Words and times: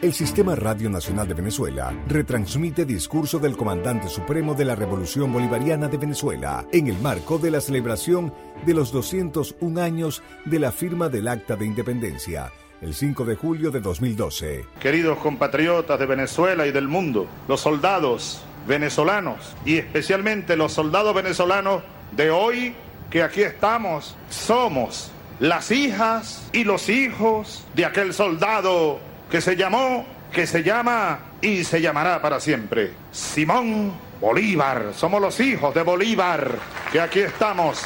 El 0.00 0.12
Sistema 0.12 0.54
Radio 0.54 0.88
Nacional 0.88 1.26
de 1.26 1.34
Venezuela 1.34 1.92
retransmite 2.06 2.84
discurso 2.84 3.40
del 3.40 3.56
Comandante 3.56 4.08
Supremo 4.08 4.54
de 4.54 4.64
la 4.64 4.76
Revolución 4.76 5.32
Bolivariana 5.32 5.88
de 5.88 5.96
Venezuela 5.96 6.64
en 6.72 6.86
el 6.86 6.96
marco 6.98 7.36
de 7.36 7.50
la 7.50 7.60
celebración 7.60 8.32
de 8.64 8.74
los 8.74 8.92
201 8.92 9.82
años 9.82 10.22
de 10.44 10.60
la 10.60 10.70
firma 10.70 11.08
del 11.08 11.26
Acta 11.26 11.56
de 11.56 11.66
Independencia, 11.66 12.52
el 12.80 12.94
5 12.94 13.24
de 13.24 13.34
julio 13.34 13.72
de 13.72 13.80
2012. 13.80 14.66
Queridos 14.78 15.18
compatriotas 15.18 15.98
de 15.98 16.06
Venezuela 16.06 16.64
y 16.64 16.70
del 16.70 16.86
mundo, 16.86 17.26
los 17.48 17.60
soldados 17.60 18.40
venezolanos 18.68 19.56
y 19.64 19.78
especialmente 19.78 20.56
los 20.56 20.74
soldados 20.74 21.12
venezolanos 21.12 21.82
de 22.12 22.30
hoy 22.30 22.72
que 23.10 23.24
aquí 23.24 23.42
estamos, 23.42 24.14
somos 24.30 25.10
las 25.40 25.72
hijas 25.72 26.48
y 26.52 26.62
los 26.62 26.88
hijos 26.88 27.66
de 27.74 27.84
aquel 27.84 28.14
soldado 28.14 29.00
que 29.30 29.40
se 29.40 29.56
llamó, 29.56 30.06
que 30.32 30.46
se 30.46 30.62
llama 30.62 31.20
y 31.40 31.64
se 31.64 31.80
llamará 31.80 32.20
para 32.20 32.40
siempre. 32.40 32.92
Simón 33.12 33.92
Bolívar. 34.20 34.92
Somos 34.94 35.20
los 35.20 35.38
hijos 35.40 35.74
de 35.74 35.82
Bolívar, 35.82 36.56
que 36.90 37.00
aquí 37.00 37.20
estamos 37.20 37.82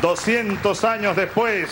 200 0.00 0.84
años 0.84 1.16
después. 1.16 1.70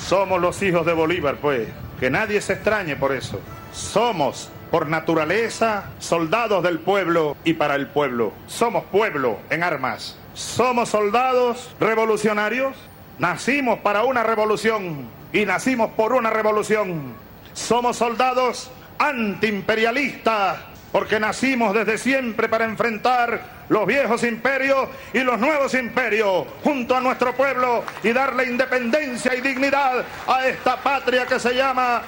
Somos 0.00 0.40
los 0.40 0.62
hijos 0.62 0.84
de 0.84 0.92
Bolívar, 0.92 1.36
pues. 1.36 1.68
Que 2.00 2.10
nadie 2.10 2.40
se 2.40 2.54
extrañe 2.54 2.96
por 2.96 3.12
eso. 3.12 3.40
Somos, 3.72 4.50
por 4.70 4.88
naturaleza, 4.88 5.84
soldados 5.98 6.62
del 6.64 6.80
pueblo 6.80 7.36
y 7.44 7.54
para 7.54 7.76
el 7.76 7.86
pueblo. 7.86 8.32
Somos 8.46 8.84
pueblo 8.84 9.38
en 9.50 9.62
armas. 9.62 10.16
Somos 10.34 10.88
soldados 10.88 11.74
revolucionarios. 11.78 12.74
Nacimos 13.18 13.78
para 13.80 14.02
una 14.02 14.22
revolución 14.24 15.06
y 15.32 15.44
nacimos 15.44 15.90
por 15.92 16.14
una 16.14 16.30
revolución. 16.30 17.14
Somos 17.52 17.96
soldados 17.96 18.70
antiimperialistas 18.98 20.58
porque 20.92 21.18
nacimos 21.18 21.74
desde 21.74 21.96
siempre 21.96 22.48
para 22.48 22.66
enfrentar 22.66 23.62
los 23.70 23.86
viejos 23.86 24.22
imperios 24.24 24.88
y 25.14 25.20
los 25.20 25.38
nuevos 25.38 25.72
imperios 25.72 26.46
junto 26.62 26.94
a 26.94 27.00
nuestro 27.00 27.34
pueblo 27.34 27.82
y 28.02 28.12
darle 28.12 28.44
independencia 28.44 29.34
y 29.34 29.40
dignidad 29.40 30.04
a 30.26 30.46
esta 30.46 30.76
patria 30.76 31.24
que 31.26 31.40
se 31.40 31.54
llama 31.54 32.02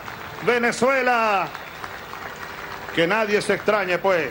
Venezuela. 0.47 1.49
Que 2.95 3.07
nadie 3.07 3.41
se 3.41 3.55
extrañe, 3.55 3.99
pues, 3.99 4.29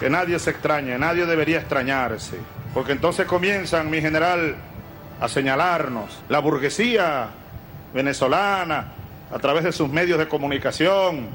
que 0.00 0.10
nadie 0.10 0.38
se 0.40 0.50
extrañe, 0.50 0.98
nadie 0.98 1.24
debería 1.24 1.60
extrañarse, 1.60 2.38
porque 2.74 2.92
entonces 2.92 3.26
comienzan, 3.26 3.88
mi 3.88 4.00
general, 4.00 4.56
a 5.20 5.28
señalarnos 5.28 6.22
la 6.28 6.40
burguesía 6.40 7.28
venezolana, 7.94 8.92
a 9.34 9.38
través 9.40 9.64
de 9.64 9.72
sus 9.72 9.88
medios 9.88 10.18
de 10.18 10.28
comunicación. 10.28 11.26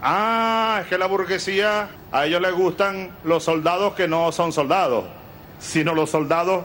Ah, 0.00 0.78
es 0.82 0.86
que 0.86 0.96
la 0.96 1.06
burguesía, 1.06 1.88
a 2.12 2.24
ellos 2.24 2.40
les 2.40 2.52
gustan 2.52 3.10
los 3.24 3.42
soldados 3.42 3.94
que 3.94 4.06
no 4.06 4.30
son 4.30 4.52
soldados, 4.52 5.04
sino 5.58 5.92
los 5.92 6.10
soldados 6.10 6.64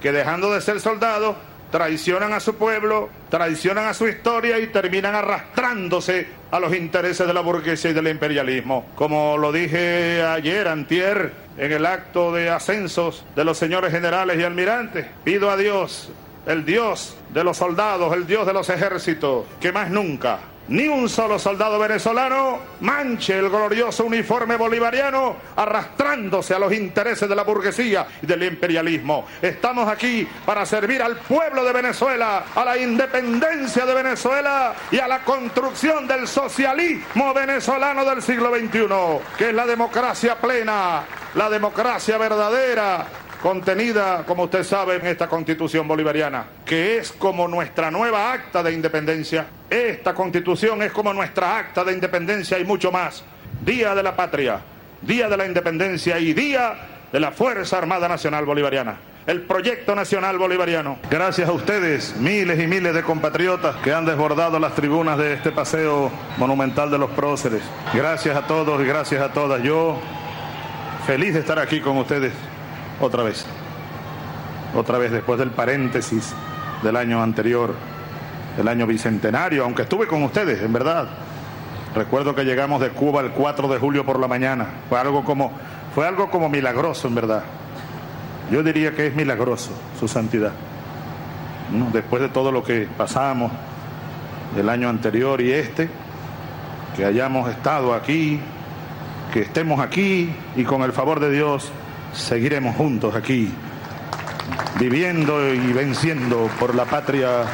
que 0.00 0.12
dejando 0.12 0.52
de 0.52 0.60
ser 0.60 0.80
soldados, 0.80 1.34
traicionan 1.72 2.32
a 2.32 2.40
su 2.40 2.54
pueblo, 2.54 3.08
traicionan 3.28 3.88
a 3.88 3.94
su 3.94 4.06
historia 4.06 4.58
y 4.60 4.68
terminan 4.68 5.16
arrastrándose 5.16 6.28
a 6.50 6.60
los 6.60 6.74
intereses 6.74 7.26
de 7.26 7.34
la 7.34 7.40
burguesía 7.40 7.90
y 7.90 7.94
del 7.94 8.08
imperialismo. 8.08 8.86
Como 8.94 9.36
lo 9.36 9.50
dije 9.50 10.22
ayer, 10.22 10.68
antier, 10.68 11.32
en 11.58 11.72
el 11.72 11.84
acto 11.84 12.32
de 12.32 12.50
ascensos 12.50 13.24
de 13.34 13.44
los 13.44 13.58
señores 13.58 13.92
generales 13.92 14.38
y 14.38 14.44
almirantes, 14.44 15.06
pido 15.24 15.50
a 15.50 15.56
Dios 15.56 16.10
el 16.50 16.64
Dios 16.64 17.16
de 17.32 17.44
los 17.44 17.56
soldados, 17.56 18.12
el 18.14 18.26
Dios 18.26 18.46
de 18.46 18.52
los 18.52 18.68
ejércitos, 18.68 19.46
que 19.60 19.72
más 19.72 19.90
nunca 19.90 20.40
ni 20.70 20.86
un 20.86 21.08
solo 21.08 21.38
soldado 21.38 21.78
venezolano 21.78 22.60
manche 22.80 23.36
el 23.38 23.50
glorioso 23.50 24.04
uniforme 24.04 24.56
bolivariano 24.56 25.36
arrastrándose 25.56 26.54
a 26.54 26.60
los 26.60 26.72
intereses 26.72 27.28
de 27.28 27.34
la 27.34 27.42
burguesía 27.42 28.06
y 28.22 28.26
del 28.26 28.44
imperialismo. 28.44 29.26
Estamos 29.42 29.88
aquí 29.88 30.26
para 30.46 30.64
servir 30.64 31.02
al 31.02 31.16
pueblo 31.16 31.64
de 31.64 31.72
Venezuela, 31.72 32.44
a 32.54 32.64
la 32.64 32.78
independencia 32.78 33.84
de 33.84 33.94
Venezuela 33.94 34.74
y 34.92 34.98
a 34.98 35.08
la 35.08 35.24
construcción 35.24 36.06
del 36.06 36.28
socialismo 36.28 37.34
venezolano 37.34 38.04
del 38.04 38.22
siglo 38.22 38.50
XXI, 38.54 38.88
que 39.36 39.48
es 39.48 39.54
la 39.54 39.66
democracia 39.66 40.36
plena, 40.36 41.02
la 41.34 41.50
democracia 41.50 42.16
verdadera, 42.16 43.06
contenida, 43.40 44.24
como 44.26 44.44
usted 44.44 44.62
sabe, 44.62 44.96
en 44.96 45.06
esta 45.06 45.28
constitución 45.28 45.88
bolivariana, 45.88 46.44
que 46.64 46.98
es 46.98 47.12
como 47.12 47.48
nuestra 47.48 47.90
nueva 47.90 48.32
acta 48.32 48.62
de 48.62 48.72
independencia. 48.72 49.46
Esta 49.68 50.14
constitución 50.14 50.82
es 50.82 50.92
como 50.92 51.12
nuestra 51.12 51.58
acta 51.58 51.82
de 51.84 51.92
independencia 51.92 52.58
y 52.58 52.64
mucho 52.64 52.92
más. 52.92 53.24
Día 53.64 53.94
de 53.94 54.02
la 54.02 54.14
patria, 54.14 54.60
día 55.02 55.28
de 55.28 55.36
la 55.36 55.46
independencia 55.46 56.18
y 56.18 56.32
día 56.32 56.74
de 57.12 57.20
la 57.20 57.32
Fuerza 57.32 57.78
Armada 57.78 58.08
Nacional 58.08 58.44
Bolivariana. 58.44 58.98
El 59.26 59.42
proyecto 59.42 59.94
nacional 59.94 60.38
bolivariano. 60.38 60.98
Gracias 61.10 61.48
a 61.48 61.52
ustedes, 61.52 62.16
miles 62.16 62.58
y 62.58 62.66
miles 62.66 62.94
de 62.94 63.02
compatriotas 63.02 63.76
que 63.76 63.92
han 63.92 64.06
desbordado 64.06 64.58
las 64.58 64.74
tribunas 64.74 65.18
de 65.18 65.34
este 65.34 65.52
paseo 65.52 66.10
monumental 66.38 66.90
de 66.90 66.98
los 66.98 67.10
próceres. 67.10 67.62
Gracias 67.92 68.34
a 68.34 68.46
todos 68.46 68.80
y 68.80 68.84
gracias 68.86 69.20
a 69.20 69.30
todas. 69.32 69.62
Yo 69.62 70.00
feliz 71.06 71.34
de 71.34 71.40
estar 71.40 71.58
aquí 71.58 71.80
con 71.80 71.98
ustedes 71.98 72.32
otra 73.00 73.22
vez. 73.22 73.44
Otra 74.74 74.98
vez 74.98 75.10
después 75.10 75.38
del 75.38 75.50
paréntesis 75.50 76.32
del 76.82 76.96
año 76.96 77.22
anterior, 77.22 77.74
del 78.56 78.68
año 78.68 78.86
bicentenario, 78.86 79.64
aunque 79.64 79.82
estuve 79.82 80.06
con 80.06 80.22
ustedes, 80.22 80.62
en 80.62 80.72
verdad. 80.72 81.08
Recuerdo 81.94 82.34
que 82.34 82.44
llegamos 82.44 82.80
de 82.80 82.90
Cuba 82.90 83.20
el 83.20 83.30
4 83.30 83.68
de 83.68 83.78
julio 83.78 84.04
por 84.06 84.20
la 84.20 84.28
mañana. 84.28 84.66
Fue 84.88 84.98
algo 84.98 85.24
como, 85.24 85.52
fue 85.94 86.06
algo 86.06 86.30
como 86.30 86.48
milagroso, 86.48 87.08
en 87.08 87.14
verdad. 87.16 87.42
Yo 88.50 88.62
diría 88.62 88.92
que 88.94 89.08
es 89.08 89.14
milagroso 89.14 89.70
su 89.98 90.06
santidad. 90.06 90.52
Después 91.92 92.22
de 92.22 92.28
todo 92.28 92.52
lo 92.52 92.62
que 92.62 92.88
pasamos 92.96 93.52
del 94.54 94.68
año 94.68 94.88
anterior 94.88 95.40
y 95.40 95.52
este, 95.52 95.88
que 96.96 97.04
hayamos 97.04 97.48
estado 97.48 97.94
aquí, 97.94 98.40
que 99.32 99.40
estemos 99.42 99.80
aquí 99.80 100.32
y 100.56 100.64
con 100.64 100.82
el 100.82 100.92
favor 100.92 101.20
de 101.20 101.30
Dios 101.30 101.70
seguiremos 102.12 102.76
juntos 102.76 103.14
aquí, 103.14 103.52
viviendo 104.78 105.52
y 105.52 105.72
venciendo 105.72 106.50
por 106.58 106.74
la 106.74 106.84
patria 106.84 107.44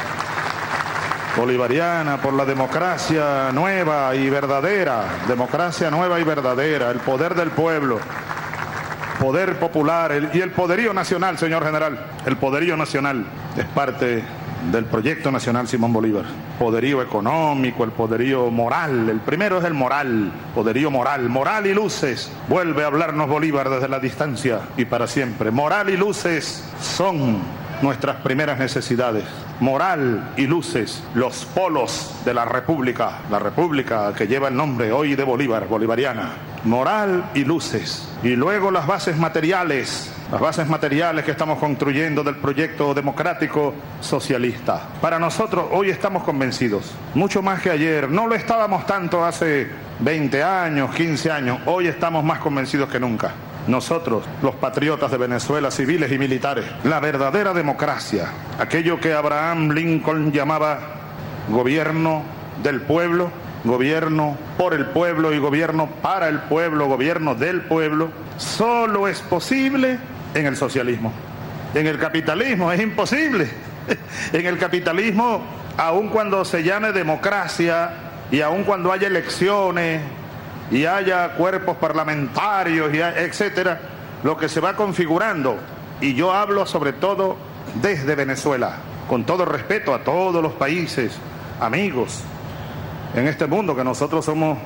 bolivariana, 1.35 2.17
por 2.17 2.33
la 2.33 2.45
democracia 2.45 3.51
nueva 3.53 4.15
y 4.15 4.29
verdadera, 4.29 5.03
democracia 5.27 5.91
nueva 5.91 6.19
y 6.19 6.23
verdadera, 6.23 6.89
el 6.89 6.99
poder 6.99 7.35
del 7.35 7.51
pueblo, 7.51 7.99
poder 9.19 9.59
popular 9.59 10.29
y 10.33 10.41
el 10.41 10.51
poderío 10.51 10.93
nacional, 10.93 11.37
señor 11.37 11.63
general, 11.63 11.99
el 12.25 12.37
poderío 12.37 12.75
nacional 12.75 13.25
es 13.55 13.65
parte 13.65 14.23
del 14.71 14.85
proyecto 14.85 15.31
nacional 15.31 15.67
Simón 15.67 15.93
Bolívar. 15.93 16.25
Poderío 16.59 17.01
económico, 17.01 17.83
el 17.83 17.91
poderío 17.91 18.49
moral. 18.49 19.09
El 19.09 19.19
primero 19.19 19.59
es 19.59 19.65
el 19.65 19.73
moral, 19.73 20.31
poderío 20.53 20.91
moral. 20.91 21.29
Moral 21.29 21.67
y 21.67 21.73
luces. 21.73 22.31
Vuelve 22.47 22.83
a 22.83 22.87
hablarnos 22.87 23.29
Bolívar 23.29 23.69
desde 23.69 23.87
la 23.87 23.99
distancia 23.99 24.61
y 24.77 24.85
para 24.85 25.07
siempre. 25.07 25.51
Moral 25.51 25.89
y 25.89 25.97
luces 25.97 26.63
son 26.81 27.37
nuestras 27.81 28.17
primeras 28.17 28.59
necesidades. 28.59 29.23
Moral 29.59 30.33
y 30.37 30.45
luces, 30.45 31.03
los 31.13 31.45
polos 31.45 32.13
de 32.25 32.33
la 32.33 32.45
República, 32.45 33.19
la 33.29 33.39
República 33.39 34.13
que 34.13 34.27
lleva 34.27 34.49
el 34.49 34.55
nombre 34.55 34.91
hoy 34.91 35.15
de 35.15 35.23
Bolívar, 35.23 35.67
bolivariana. 35.67 36.33
Moral 36.63 37.31
y 37.33 37.43
luces. 37.43 38.07
Y 38.23 38.35
luego 38.35 38.71
las 38.71 38.87
bases 38.87 39.17
materiales, 39.17 40.11
las 40.31 40.41
bases 40.41 40.67
materiales 40.67 41.23
que 41.23 41.31
estamos 41.31 41.57
construyendo 41.57 42.23
del 42.23 42.35
proyecto 42.35 42.93
democrático 42.93 43.73
socialista. 44.01 44.81
Para 45.01 45.19
nosotros 45.19 45.67
hoy 45.71 45.89
estamos 45.89 46.23
convencidos, 46.23 46.91
mucho 47.13 47.41
más 47.41 47.61
que 47.61 47.71
ayer, 47.71 48.09
no 48.09 48.27
lo 48.27 48.35
estábamos 48.35 48.85
tanto 48.85 49.23
hace 49.23 49.67
20 49.99 50.43
años, 50.43 50.93
15 50.93 51.31
años, 51.31 51.59
hoy 51.65 51.87
estamos 51.87 52.23
más 52.23 52.39
convencidos 52.39 52.89
que 52.89 52.99
nunca. 52.99 53.31
Nosotros, 53.67 54.23
los 54.41 54.55
patriotas 54.55 55.11
de 55.11 55.17
Venezuela, 55.17 55.71
civiles 55.71 56.11
y 56.11 56.17
militares, 56.17 56.65
la 56.83 56.99
verdadera 56.99 57.53
democracia, 57.53 58.27
aquello 58.59 58.99
que 58.99 59.13
Abraham 59.13 59.71
Lincoln 59.71 60.31
llamaba 60.31 60.79
gobierno 61.49 62.23
del 62.63 62.81
pueblo, 62.81 63.29
gobierno 63.63 64.37
por 64.57 64.73
el 64.73 64.85
pueblo 64.87 65.33
y 65.33 65.39
gobierno 65.39 65.87
para 66.01 66.29
el 66.29 66.39
pueblo, 66.39 66.87
gobierno 66.87 67.35
del 67.35 67.61
pueblo, 67.61 68.09
solo 68.37 69.07
es 69.07 69.19
posible 69.21 69.99
en 70.37 70.47
el 70.47 70.55
socialismo. 70.55 71.11
En 71.73 71.87
el 71.87 71.97
capitalismo 71.99 72.71
es 72.71 72.81
imposible. 72.81 73.47
En 74.33 74.45
el 74.45 74.57
capitalismo, 74.57 75.41
aun 75.77 76.09
cuando 76.09 76.43
se 76.43 76.61
llame 76.61 76.91
democracia 76.91 77.89
y 78.29 78.41
aun 78.41 78.63
cuando 78.63 78.91
haya 78.91 79.07
elecciones 79.07 80.01
y 80.69 80.85
haya 80.85 81.29
cuerpos 81.35 81.77
parlamentarios, 81.77 82.93
y 82.93 82.99
etcétera, 82.99 83.79
lo 84.23 84.35
que 84.35 84.49
se 84.49 84.59
va 84.59 84.75
configurando, 84.75 85.57
y 86.01 86.13
yo 86.13 86.33
hablo 86.33 86.65
sobre 86.65 86.91
todo 86.91 87.37
desde 87.81 88.15
Venezuela, 88.15 88.75
con 89.07 89.25
todo 89.25 89.45
respeto 89.45 89.93
a 89.93 89.99
todos 89.99 90.43
los 90.43 90.53
países, 90.53 91.13
amigos, 91.61 92.21
en 93.15 93.27
este 93.27 93.45
mundo 93.47 93.75
que 93.75 93.83
nosotros 93.83 94.25
somos 94.25 94.57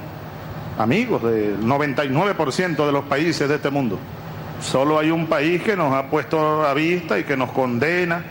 amigos 0.79 1.21
del 1.23 1.59
99% 1.61 2.85
de 2.85 2.91
los 2.91 3.05
países 3.05 3.47
de 3.47 3.55
este 3.55 3.69
mundo. 3.69 3.99
Solo 4.61 4.99
hay 4.99 5.09
un 5.09 5.27
país 5.27 5.61
que 5.63 5.75
nos 5.75 5.93
ha 5.93 6.03
puesto 6.03 6.65
a 6.65 6.73
vista 6.73 7.17
y 7.17 7.23
que 7.23 7.35
nos 7.35 7.51
condena 7.51 8.23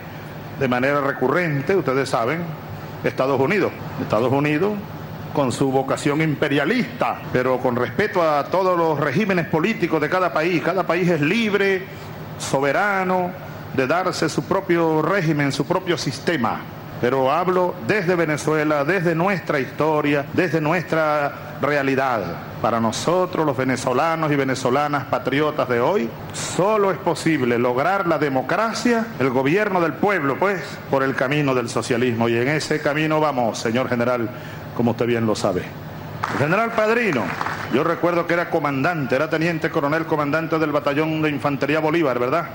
de 0.59 0.67
manera 0.67 1.01
recurrente, 1.01 1.75
ustedes 1.75 2.09
saben, 2.09 2.43
Estados 3.03 3.39
Unidos. 3.39 3.71
Estados 4.01 4.31
Unidos 4.31 4.73
con 5.33 5.51
su 5.51 5.71
vocación 5.71 6.21
imperialista, 6.21 7.19
pero 7.31 7.57
con 7.59 7.75
respeto 7.75 8.21
a 8.21 8.45
todos 8.45 8.77
los 8.77 8.99
regímenes 8.99 9.47
políticos 9.47 10.01
de 10.01 10.09
cada 10.09 10.31
país. 10.31 10.61
Cada 10.61 10.83
país 10.83 11.09
es 11.09 11.21
libre, 11.21 11.83
soberano, 12.37 13.31
de 13.73 13.87
darse 13.87 14.29
su 14.29 14.43
propio 14.43 15.01
régimen, 15.01 15.51
su 15.51 15.65
propio 15.65 15.97
sistema. 15.97 16.61
Pero 16.99 17.31
hablo 17.31 17.75
desde 17.87 18.15
Venezuela, 18.15 18.85
desde 18.85 19.15
nuestra 19.15 19.59
historia, 19.59 20.25
desde 20.33 20.61
nuestra 20.61 21.50
realidad. 21.61 22.21
Para 22.61 22.79
nosotros, 22.79 23.45
los 23.45 23.55
venezolanos 23.55 24.31
y 24.31 24.35
venezolanas 24.35 25.05
patriotas 25.05 25.67
de 25.69 25.79
hoy, 25.79 26.09
solo 26.33 26.91
es 26.91 26.97
posible 26.97 27.57
lograr 27.57 28.07
la 28.07 28.17
democracia, 28.17 29.07
el 29.19 29.29
gobierno 29.29 29.81
del 29.81 29.93
pueblo, 29.93 30.37
pues, 30.37 30.61
por 30.89 31.03
el 31.03 31.15
camino 31.15 31.55
del 31.55 31.69
socialismo. 31.69 32.27
Y 32.29 32.37
en 32.37 32.49
ese 32.49 32.81
camino 32.81 33.19
vamos, 33.19 33.59
señor 33.59 33.89
general, 33.89 34.29
como 34.75 34.91
usted 34.91 35.05
bien 35.05 35.25
lo 35.25 35.35
sabe. 35.35 35.63
El 36.33 36.37
general 36.37 36.71
Padrino, 36.71 37.23
yo 37.73 37.83
recuerdo 37.83 38.27
que 38.27 38.33
era 38.33 38.49
comandante, 38.49 39.15
era 39.15 39.29
teniente 39.29 39.69
coronel 39.69 40.05
comandante 40.05 40.59
del 40.59 40.71
batallón 40.71 41.21
de 41.21 41.29
infantería 41.29 41.79
Bolívar, 41.79 42.19
¿verdad? 42.19 42.45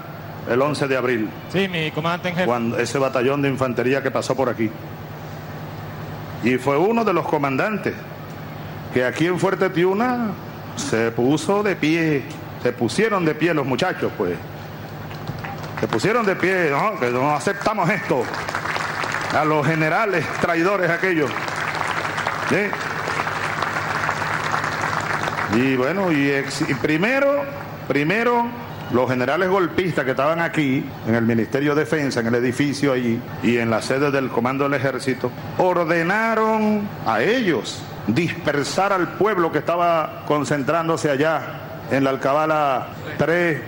El 0.49 0.63
11 0.63 0.87
de 0.87 0.97
abril. 0.97 1.29
Sí, 1.53 1.69
mi 1.69 1.91
comandante 1.91 2.29
en 2.29 2.35
jefe. 2.37 2.47
Cuando, 2.47 2.79
ese 2.79 2.99
batallón 2.99 3.43
de 3.43 3.49
infantería 3.49 4.03
que 4.03 4.11
pasó 4.11 4.37
por 4.37 4.49
aquí. 4.49 4.71
Y 6.45 6.59
fue 6.59 6.79
uno 6.79 7.05
de 7.05 7.13
los 7.13 7.27
comandantes 7.27 7.95
que 8.97 9.05
aquí 9.05 9.27
en 9.27 9.39
Fuerte 9.39 9.69
Tiuna 9.69 10.29
se 10.77 11.11
puso 11.11 11.63
de 11.63 11.77
pie, 11.77 12.23
se 12.63 12.73
pusieron 12.73 13.27
de 13.27 13.35
pie 13.35 13.53
los 13.53 13.67
muchachos, 13.67 14.11
pues. 14.17 14.33
Se 15.79 15.87
pusieron 15.87 16.25
de 16.25 16.35
pie, 16.35 16.71
no, 16.71 16.99
que 16.99 17.11
no 17.11 17.31
aceptamos 17.31 17.91
esto. 17.91 18.23
A 19.39 19.45
los 19.45 19.67
generales 19.67 20.25
traidores 20.41 20.89
aquellos. 20.89 21.31
Y 25.55 25.77
bueno, 25.77 26.11
y, 26.11 26.43
primero, 26.81 27.45
primero 27.87 28.47
los 28.95 29.11
generales 29.11 29.51
golpistas 29.51 30.07
que 30.07 30.13
estaban 30.13 30.41
aquí, 30.41 30.83
en 31.07 31.15
el 31.15 31.27
Ministerio 31.27 31.75
de 31.75 31.83
Defensa, 31.83 32.21
en 32.21 32.29
el 32.29 32.37
edificio 32.37 32.95
allí, 32.95 33.21
y 33.43 33.59
en 33.59 33.69
la 33.69 33.83
sede 33.83 34.11
del 34.11 34.31
Comando 34.31 34.65
del 34.65 34.73
Ejército, 34.73 35.31
ordenaron 35.59 36.89
a 37.05 37.21
ellos 37.21 37.83
dispersar 38.07 38.93
al 38.93 39.09
pueblo 39.15 39.51
que 39.51 39.59
estaba 39.59 40.25
concentrándose 40.27 41.11
allá 41.11 41.43
en 41.91 42.05
la 42.05 42.11
Alcabala 42.11 42.89
3, 43.19 43.61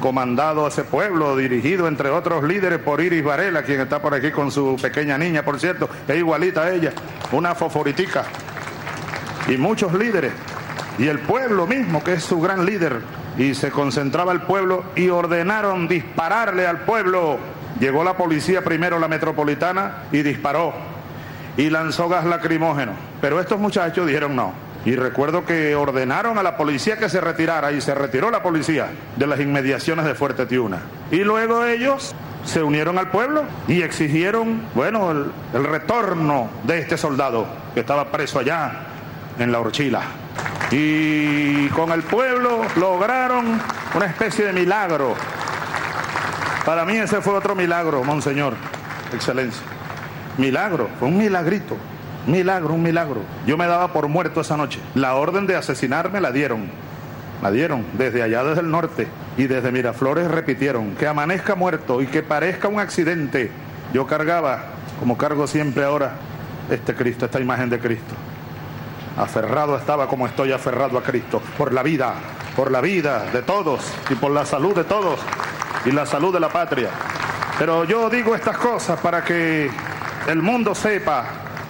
comandado 0.00 0.66
ese 0.66 0.84
pueblo, 0.84 1.36
dirigido 1.36 1.86
entre 1.86 2.10
otros 2.10 2.42
líderes 2.44 2.80
por 2.80 3.00
Iris 3.00 3.22
Varela, 3.22 3.62
quien 3.62 3.80
está 3.80 4.02
por 4.02 4.14
aquí 4.14 4.30
con 4.30 4.50
su 4.50 4.76
pequeña 4.80 5.16
niña, 5.16 5.44
por 5.44 5.60
cierto, 5.60 5.88
es 6.08 6.16
igualita 6.16 6.62
a 6.62 6.72
ella, 6.72 6.92
una 7.30 7.54
fosforitica, 7.54 8.24
y 9.48 9.56
muchos 9.56 9.94
líderes, 9.94 10.32
y 10.98 11.06
el 11.06 11.20
pueblo 11.20 11.66
mismo, 11.66 12.02
que 12.02 12.14
es 12.14 12.24
su 12.24 12.40
gran 12.40 12.66
líder, 12.66 13.00
y 13.38 13.54
se 13.54 13.70
concentraba 13.70 14.32
el 14.32 14.42
pueblo 14.42 14.84
y 14.94 15.08
ordenaron 15.08 15.88
dispararle 15.88 16.66
al 16.66 16.80
pueblo. 16.80 17.38
Llegó 17.80 18.04
la 18.04 18.14
policía 18.14 18.62
primero, 18.62 18.98
la 18.98 19.08
metropolitana, 19.08 20.04
y 20.12 20.22
disparó, 20.22 20.74
y 21.56 21.70
lanzó 21.70 22.08
gas 22.08 22.24
lacrimógeno, 22.24 22.92
pero 23.20 23.40
estos 23.40 23.58
muchachos 23.58 24.06
dijeron 24.06 24.34
no, 24.34 24.52
y 24.84 24.96
recuerdo 24.96 25.44
que 25.44 25.76
ordenaron 25.76 26.38
a 26.38 26.42
la 26.42 26.56
policía 26.56 26.96
que 26.96 27.08
se 27.08 27.20
retirara 27.20 27.72
y 27.72 27.80
se 27.80 27.94
retiró 27.94 28.30
la 28.30 28.42
policía 28.42 28.88
de 29.16 29.26
las 29.26 29.38
inmediaciones 29.38 30.04
de 30.04 30.14
Fuerte 30.14 30.46
Tiuna. 30.46 30.78
Y 31.10 31.18
luego 31.18 31.64
ellos 31.64 32.14
se 32.44 32.62
unieron 32.62 32.98
al 32.98 33.08
pueblo 33.10 33.44
y 33.68 33.82
exigieron, 33.82 34.62
bueno, 34.74 35.10
el, 35.10 35.64
retorno 35.64 36.50
de 36.64 36.80
este 36.80 36.96
soldado 36.96 37.46
que 37.74 37.80
estaba 37.80 38.10
preso 38.10 38.40
allá 38.40 38.72
en 39.38 39.52
la 39.52 39.60
horchila. 39.60 40.02
Y 40.72 41.68
con 41.68 41.92
el 41.92 42.02
pueblo 42.02 42.62
lograron 42.76 43.60
una 43.94 44.06
especie 44.06 44.46
de 44.46 44.52
milagro. 44.52 45.14
Para 46.64 46.84
mí 46.84 46.96
ese 46.96 47.20
fue 47.20 47.34
otro 47.34 47.54
milagro, 47.54 48.02
Monseñor, 48.02 48.54
Excelencia. 49.12 49.62
Milagro, 50.38 50.88
fue 50.98 51.08
un 51.08 51.18
milagrito. 51.18 51.76
Milagro, 52.26 52.74
un 52.74 52.82
milagro. 52.82 53.20
Yo 53.46 53.56
me 53.56 53.66
daba 53.66 53.92
por 53.92 54.08
muerto 54.08 54.40
esa 54.40 54.56
noche. 54.56 54.80
La 54.94 55.14
orden 55.14 55.46
de 55.46 55.56
asesinarme 55.56 56.20
la 56.20 56.30
dieron. 56.30 56.70
La 57.42 57.50
dieron 57.50 57.84
desde 57.94 58.22
allá, 58.22 58.44
desde 58.44 58.60
el 58.60 58.70
norte. 58.70 59.08
Y 59.36 59.46
desde 59.46 59.72
Miraflores 59.72 60.30
repitieron, 60.30 60.94
que 60.94 61.06
amanezca 61.06 61.54
muerto 61.54 62.00
y 62.00 62.06
que 62.06 62.22
parezca 62.22 62.68
un 62.68 62.78
accidente. 62.78 63.50
Yo 63.92 64.06
cargaba, 64.06 64.60
como 65.00 65.16
cargo 65.16 65.46
siempre 65.46 65.84
ahora, 65.84 66.12
este 66.70 66.94
Cristo, 66.94 67.24
esta 67.24 67.40
imagen 67.40 67.68
de 67.70 67.78
Cristo. 67.78 68.14
Aferrado 69.16 69.76
estaba 69.76 70.06
como 70.06 70.26
estoy 70.26 70.52
aferrado 70.52 70.96
a 70.96 71.02
Cristo, 71.02 71.42
por 71.58 71.72
la 71.72 71.82
vida, 71.82 72.14
por 72.56 72.70
la 72.70 72.80
vida 72.80 73.26
de 73.32 73.42
todos 73.42 73.80
y 74.08 74.14
por 74.14 74.30
la 74.30 74.46
salud 74.46 74.74
de 74.74 74.84
todos 74.84 75.18
y 75.84 75.90
la 75.90 76.06
salud 76.06 76.32
de 76.32 76.40
la 76.40 76.48
patria. 76.48 76.88
Pero 77.58 77.84
yo 77.84 78.08
digo 78.08 78.34
estas 78.34 78.56
cosas 78.56 78.98
para 79.00 79.22
que 79.24 79.70
el 80.28 80.42
mundo 80.42 80.74
sepa 80.74 81.24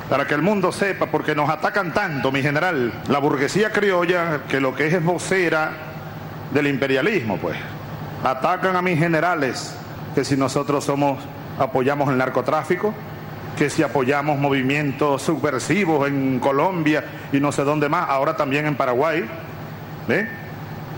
para 0.09 0.27
que 0.27 0.35
el 0.35 0.43
mundo 0.43 0.73
sepa, 0.73 1.07
porque 1.07 1.35
nos 1.35 1.49
atacan 1.49 1.95
tanto, 1.95 2.31
mi 2.31 2.43
general, 2.43 2.93
la 3.09 3.19
burguesía 3.19 3.73
criolla, 3.73 4.43
que 4.47 4.61
lo 4.61 4.75
que 4.75 4.87
es 4.87 4.93
es 4.93 5.03
vocera 5.03 5.71
del 6.53 6.67
imperialismo, 6.67 7.39
pues. 7.39 7.57
Atacan 8.23 8.77
a 8.77 8.83
mis 8.83 8.99
generales, 8.99 9.75
que 10.15 10.23
si 10.23 10.37
nosotros 10.37 10.85
somos, 10.85 11.19
apoyamos 11.59 12.11
el 12.11 12.19
narcotráfico, 12.19 12.93
que 13.57 13.71
si 13.71 13.83
apoyamos 13.83 14.39
movimientos 14.39 15.23
subversivos 15.23 16.07
en 16.07 16.39
Colombia 16.41 17.05
y 17.33 17.41
no 17.41 17.51
sé 17.51 17.65
dónde 17.65 17.89
más, 17.89 18.11
ahora 18.11 18.37
también 18.37 18.67
en 18.67 18.77
Paraguay, 18.77 19.25
¿ve? 20.07 20.29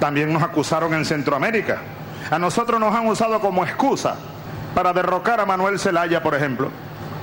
También 0.00 0.32
nos 0.32 0.42
acusaron 0.42 0.92
en 0.92 1.04
Centroamérica. 1.04 1.78
A 2.32 2.38
nosotros 2.40 2.80
nos 2.80 2.92
han 2.92 3.06
usado 3.06 3.38
como 3.38 3.64
excusa 3.64 4.16
para 4.74 4.92
derrocar 4.92 5.38
a 5.40 5.46
Manuel 5.46 5.78
Zelaya, 5.78 6.20
por 6.20 6.34
ejemplo 6.34 6.70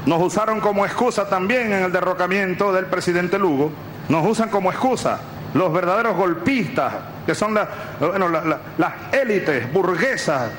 nos 0.06 0.21
usaron 0.21 0.59
como 0.59 0.86
excusa 0.86 1.30
también 1.30 1.74
en 1.74 1.83
el 1.83 1.92
derrocamiento 1.92 2.74
del 2.74 2.86
presidente 2.86 3.38
Lugo. 3.38 3.71
Nos 4.09 4.25
usan 4.25 4.50
como 4.50 4.71
excusa 4.71 5.19
los 5.53 5.71
verdaderos 5.71 6.15
golpistas, 6.15 6.94
que 7.25 7.35
son 7.35 7.54
las 7.54 7.68
élites 9.11 9.71
burguesas 9.71 10.52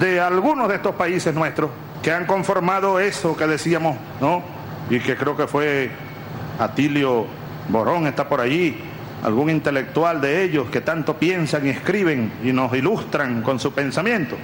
de 0.00 0.20
algunos 0.20 0.68
de 0.68 0.76
estos 0.76 0.94
países 0.94 1.34
nuestros, 1.34 1.70
que 2.02 2.12
han 2.12 2.26
conformado 2.26 2.98
eso 2.98 3.36
que 3.36 3.46
decíamos, 3.46 3.96
¿no? 4.20 4.42
Y 4.90 5.00
que 5.00 5.16
creo 5.16 5.36
que 5.36 5.46
fue 5.46 5.90
Atilio 6.58 7.26
Borón, 7.68 8.06
está 8.06 8.28
por 8.28 8.40
allí, 8.40 8.80
algún 9.22 9.50
intelectual 9.50 10.20
de 10.20 10.44
ellos 10.44 10.68
que 10.70 10.80
tanto 10.80 11.16
piensan 11.16 11.66
y 11.66 11.70
escriben 11.70 12.32
y 12.44 12.52
nos 12.52 12.72
ilustran 12.74 13.42
con 13.42 13.58
su 13.58 13.72
pensamiento. 13.72 14.36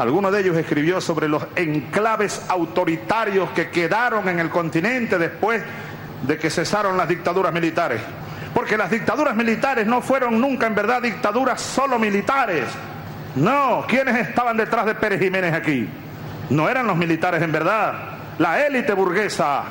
Alguno 0.00 0.30
de 0.30 0.40
ellos 0.40 0.56
escribió 0.56 0.98
sobre 0.98 1.28
los 1.28 1.46
enclaves 1.56 2.40
autoritarios 2.48 3.50
que 3.50 3.68
quedaron 3.68 4.26
en 4.30 4.40
el 4.40 4.48
continente 4.48 5.18
después 5.18 5.62
de 6.22 6.38
que 6.38 6.48
cesaron 6.48 6.96
las 6.96 7.06
dictaduras 7.06 7.52
militares. 7.52 8.00
Porque 8.54 8.78
las 8.78 8.90
dictaduras 8.90 9.36
militares 9.36 9.86
no 9.86 10.00
fueron 10.00 10.40
nunca 10.40 10.66
en 10.66 10.74
verdad 10.74 11.02
dictaduras 11.02 11.60
solo 11.60 11.98
militares. 11.98 12.64
No, 13.36 13.84
¿quiénes 13.86 14.26
estaban 14.26 14.56
detrás 14.56 14.86
de 14.86 14.94
Pérez 14.94 15.20
Jiménez 15.20 15.52
aquí? 15.52 15.86
No 16.48 16.70
eran 16.70 16.86
los 16.86 16.96
militares 16.96 17.42
en 17.42 17.52
verdad, 17.52 17.92
la 18.38 18.66
élite 18.66 18.94
burguesa. 18.94 19.64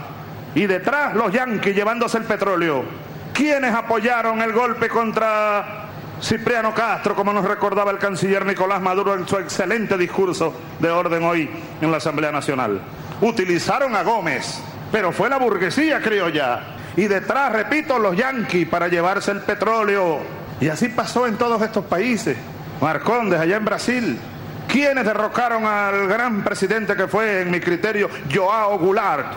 Y 0.53 0.67
detrás 0.67 1.15
los 1.15 1.33
yanquis 1.33 1.73
llevándose 1.73 2.19
el 2.19 2.25
petróleo. 2.25 2.85
¿Quiénes 3.33 3.73
apoyaron 3.73 4.43
el 4.43 4.53
golpe 4.53 4.89
contra 4.89 5.78
Cipriano 6.21 6.73
Castro, 6.73 7.15
como 7.15 7.31
nos 7.31 7.45
recordaba 7.45 7.91
el 7.91 7.97
canciller 7.97 8.45
Nicolás 8.45 8.81
Maduro 8.81 9.13
en 9.15 9.27
su 9.27 9.37
excelente 9.37 9.97
discurso 9.97 10.53
de 10.79 10.89
orden 10.89 11.23
hoy 11.23 11.49
en 11.81 11.91
la 11.91 11.97
Asamblea 11.97 12.31
Nacional. 12.31 12.81
Utilizaron 13.21 13.95
a 13.95 14.03
Gómez, 14.03 14.61
pero 14.91 15.11
fue 15.11 15.29
la 15.29 15.37
burguesía 15.37 16.01
criolla. 16.01 16.61
Y 16.97 17.07
detrás, 17.07 17.53
repito, 17.53 17.97
los 17.97 18.15
yanquis 18.15 18.67
para 18.67 18.87
llevarse 18.87 19.31
el 19.31 19.41
petróleo. 19.41 20.19
Y 20.59 20.67
así 20.67 20.89
pasó 20.89 21.25
en 21.25 21.37
todos 21.37 21.61
estos 21.61 21.85
países. 21.85 22.37
Marcondes, 22.81 23.39
allá 23.39 23.57
en 23.57 23.65
Brasil. 23.65 24.19
¿Quiénes 24.67 25.05
derrocaron 25.05 25.65
al 25.65 26.07
gran 26.07 26.43
presidente 26.43 26.95
que 26.95 27.07
fue, 27.07 27.41
en 27.41 27.51
mi 27.51 27.59
criterio, 27.59 28.09
Joao 28.33 28.77
Goulart? 28.77 29.27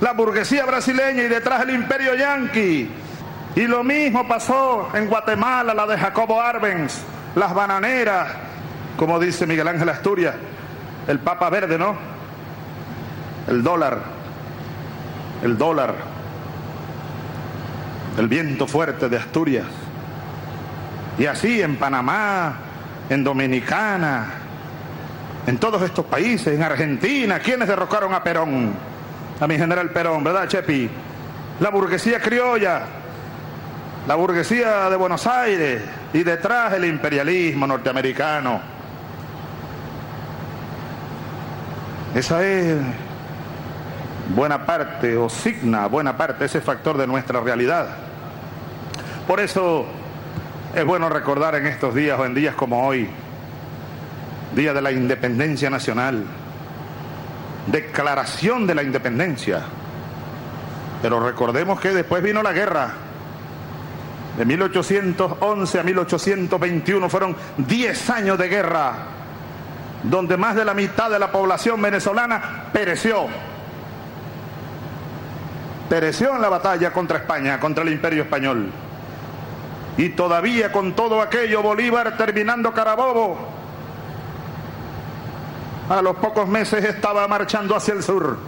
La 0.00 0.12
burguesía 0.12 0.64
brasileña 0.64 1.22
y 1.22 1.28
detrás 1.28 1.62
el 1.62 1.70
imperio 1.70 2.14
yanqui. 2.14 2.90
Y 3.54 3.66
lo 3.66 3.84
mismo 3.84 4.26
pasó 4.26 4.88
en 4.94 5.08
Guatemala, 5.08 5.74
la 5.74 5.86
de 5.86 5.98
Jacobo 5.98 6.40
Arbenz, 6.40 7.02
las 7.34 7.52
bananeras, 7.54 8.28
como 8.96 9.20
dice 9.20 9.46
Miguel 9.46 9.68
Ángel 9.68 9.88
Asturias, 9.90 10.34
el 11.06 11.18
Papa 11.18 11.50
Verde, 11.50 11.78
¿no? 11.78 11.94
El 13.48 13.62
dólar, 13.62 13.98
el 15.42 15.58
dólar, 15.58 15.94
el 18.16 18.28
viento 18.28 18.66
fuerte 18.66 19.08
de 19.08 19.16
Asturias, 19.16 19.66
Y 21.18 21.26
así 21.26 21.60
en 21.60 21.76
Panamá, 21.76 22.54
en 23.10 23.22
Dominicana, 23.22 24.26
en 25.46 25.58
todos 25.58 25.82
estos 25.82 26.06
países, 26.06 26.54
en 26.54 26.62
Argentina, 26.62 27.38
¿quiénes 27.38 27.68
derrocaron 27.68 28.14
a 28.14 28.22
Perón? 28.22 28.72
A 29.38 29.46
mi 29.46 29.58
general 29.58 29.90
Perón, 29.90 30.24
¿verdad, 30.24 30.48
Chepi? 30.48 30.88
La 31.60 31.68
burguesía 31.68 32.18
criolla, 32.18 32.82
la 34.06 34.14
burguesía 34.16 34.90
de 34.90 34.96
Buenos 34.96 35.26
Aires 35.26 35.82
y 36.12 36.22
detrás 36.22 36.72
el 36.72 36.84
imperialismo 36.84 37.66
norteamericano. 37.66 38.60
Esa 42.14 42.44
es 42.44 42.76
buena 44.34 44.66
parte 44.66 45.16
o 45.16 45.28
signa 45.28 45.86
buena 45.86 46.16
parte 46.16 46.44
ese 46.44 46.60
factor 46.60 46.96
de 46.98 47.06
nuestra 47.06 47.40
realidad. 47.40 47.88
Por 49.26 49.40
eso 49.40 49.86
es 50.74 50.84
bueno 50.84 51.08
recordar 51.08 51.54
en 51.54 51.66
estos 51.66 51.94
días 51.94 52.18
o 52.18 52.26
en 52.26 52.34
días 52.34 52.54
como 52.54 52.86
hoy, 52.86 53.08
Día 54.54 54.74
de 54.74 54.82
la 54.82 54.92
Independencia 54.92 55.70
Nacional, 55.70 56.24
declaración 57.68 58.66
de 58.66 58.74
la 58.74 58.82
independencia. 58.82 59.62
Pero 61.00 61.24
recordemos 61.24 61.80
que 61.80 61.90
después 61.90 62.22
vino 62.22 62.42
la 62.42 62.52
guerra. 62.52 63.01
De 64.36 64.46
1811 64.46 65.78
a 65.78 65.82
1821 65.82 67.08
fueron 67.10 67.36
10 67.58 68.10
años 68.10 68.38
de 68.38 68.48
guerra, 68.48 68.94
donde 70.02 70.36
más 70.36 70.56
de 70.56 70.64
la 70.64 70.72
mitad 70.72 71.10
de 71.10 71.18
la 71.18 71.30
población 71.30 71.80
venezolana 71.82 72.70
pereció. 72.72 73.26
Pereció 75.88 76.34
en 76.34 76.40
la 76.40 76.48
batalla 76.48 76.92
contra 76.92 77.18
España, 77.18 77.60
contra 77.60 77.84
el 77.84 77.92
imperio 77.92 78.22
español. 78.22 78.70
Y 79.98 80.08
todavía 80.10 80.72
con 80.72 80.94
todo 80.94 81.20
aquello, 81.20 81.60
Bolívar 81.60 82.16
terminando 82.16 82.72
Carabobo, 82.72 83.36
a 85.90 86.00
los 86.00 86.16
pocos 86.16 86.48
meses 86.48 86.82
estaba 86.82 87.28
marchando 87.28 87.76
hacia 87.76 87.92
el 87.92 88.02
sur. 88.02 88.38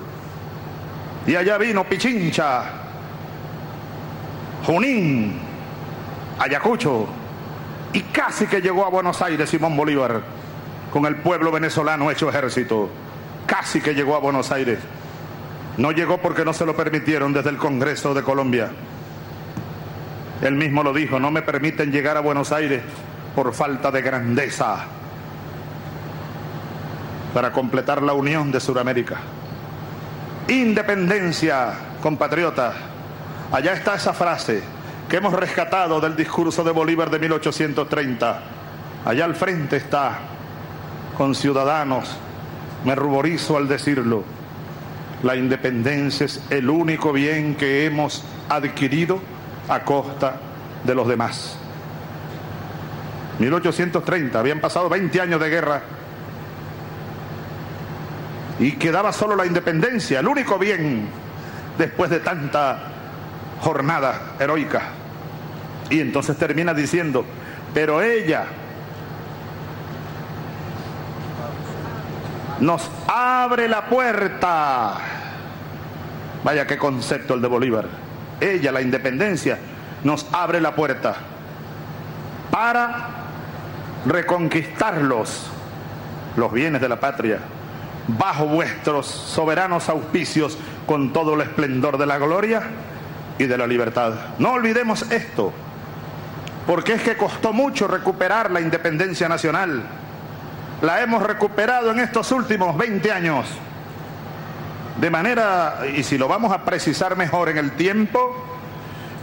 Y 1.27 1.37
allá 1.37 1.59
vino 1.59 1.85
Pichincha, 1.85 2.65
Junín, 4.65 5.44
Ayacucho, 6.39 7.07
y 7.93 8.01
casi 8.01 8.47
que 8.47 8.61
llegó 8.61 8.85
a 8.85 8.91
Buenos 8.91 9.23
Aires 9.23 9.49
Simón 9.49 9.77
Bolívar 9.77 10.21
con 10.93 11.07
el 11.07 11.17
pueblo 11.17 11.53
venezolano 11.53 12.11
hecho 12.11 12.29
ejército. 12.29 12.91
Casi 13.47 13.81
que 13.81 13.95
llegó 13.95 14.17
a 14.17 14.19
Buenos 14.21 14.51
Aires. 14.51 14.79
No 15.77 15.93
llegó 15.93 16.19
porque 16.19 16.45
no 16.45 16.53
se 16.53 16.67
lo 16.67 16.77
permitieron 16.77 17.33
desde 17.33 17.51
el 17.51 17.57
Congreso 17.57 18.15
de 18.15 18.23
Colombia. 18.23 18.71
Él 20.43 20.55
mismo 20.55 20.83
lo 20.83 20.93
dijo, 20.93 21.19
no 21.21 21.31
me 21.31 21.43
permiten 21.43 21.93
llegar 21.93 22.17
a 22.17 22.21
Buenos 22.21 22.53
Aires 22.53 22.83
por 23.35 23.53
falta 23.55 23.91
de 23.91 24.03
grandeza 24.03 24.85
para 27.33 27.53
completar 27.53 28.03
la 28.03 28.13
unión 28.13 28.51
de 28.53 28.61
Sudamérica. 28.61 29.19
Independencia, 30.49 31.75
compatriotas. 32.03 32.75
Allá 33.53 33.73
está 33.73 33.95
esa 33.95 34.13
frase 34.13 34.63
que 35.09 35.17
hemos 35.17 35.33
rescatado 35.33 36.01
del 36.01 36.17
discurso 36.17 36.65
de 36.65 36.71
Bolívar 36.71 37.11
de 37.11 37.19
1830. 37.19 38.43
Allá 39.05 39.25
al 39.25 39.35
frente 39.35 39.77
está, 39.77 40.19
con 41.17 41.35
ciudadanos, 41.35 42.17
me 42.85 42.95
ruborizo 42.95 43.57
al 43.57 43.69
decirlo, 43.69 44.25
la 45.23 45.37
independencia 45.37 46.27
es 46.27 46.43
el 46.51 46.69
único 46.69 47.13
bien 47.13 47.55
que 47.55 47.87
hemos 47.87 48.25
adquirido 48.49 49.21
a 49.69 49.81
costa 49.81 50.37
de 50.85 50.95
los 50.95 51.09
demás. 51.09 51.57
1830, 53.39 54.39
habían 54.39 54.61
pasado 54.61 54.89
20 54.89 55.21
años 55.21 55.41
de 55.41 55.49
guerra 55.49 55.83
y 58.61 58.73
quedaba 58.73 59.13
solo 59.13 59.35
la 59.35 59.47
independencia, 59.47 60.21
el 60.21 60.29
único 60.29 60.59
bien 60.59 61.09
después 61.77 62.11
de 62.11 62.21
tanta 62.21 62.94
jornada 63.65 64.35
heroica. 64.39 64.83
Y 65.89 66.01
entonces 66.01 66.37
termina 66.37 66.75
diciendo, 66.75 67.25
pero 67.73 68.03
ella 68.03 68.45
nos 72.61 72.91
abre 73.07 73.69
la 73.69 73.87
puerta. 73.87 74.99
Vaya 76.45 76.67
qué 76.67 76.77
concepto 76.77 77.35
el 77.35 77.41
de 77.41 77.49
Bolívar. 77.49 77.87
Ella, 78.39 78.71
la 78.71 78.83
independencia, 78.83 79.59
nos 80.05 80.27
abre 80.31 80.61
la 80.61 80.75
puerta 80.75 81.17
para 82.51 83.09
reconquistarlos, 84.05 85.47
los 86.37 86.53
bienes 86.53 86.83
de 86.83 86.89
la 86.91 87.01
patria, 87.01 87.39
bajo 88.09 88.47
vuestros 88.47 89.07
soberanos 89.07 89.89
auspicios 89.89 90.59
con 90.87 91.15
todo 91.15 91.35
el 91.35 91.41
esplendor 91.41 91.97
de 91.97 92.05
la 92.05 92.19
gloria 92.19 92.63
y 93.39 93.45
de 93.45 93.59
la 93.59 93.67
libertad. 93.67 94.13
No 94.39 94.53
olvidemos 94.53 95.11
esto, 95.11 95.53
porque 96.67 96.95
es 96.95 97.03
que 97.03 97.17
costó 97.17 97.53
mucho 97.53 97.87
recuperar 97.87 98.51
la 98.51 98.61
independencia 98.61 99.29
nacional. 99.29 99.83
La 100.83 101.03
hemos 101.03 101.23
recuperado 101.23 101.91
en 101.91 102.01
estos 102.01 102.31
últimos 102.33 102.77
20 102.77 103.13
años. 103.13 103.47
De 105.01 105.11
manera, 105.11 105.81
y 105.97 106.03
si 106.05 106.17
lo 106.17 106.29
vamos 106.29 106.53
a 106.53 106.65
precisar 106.65 107.17
mejor 107.17 107.49
en 107.49 107.59
el 107.59 107.73
tiempo, 107.73 108.45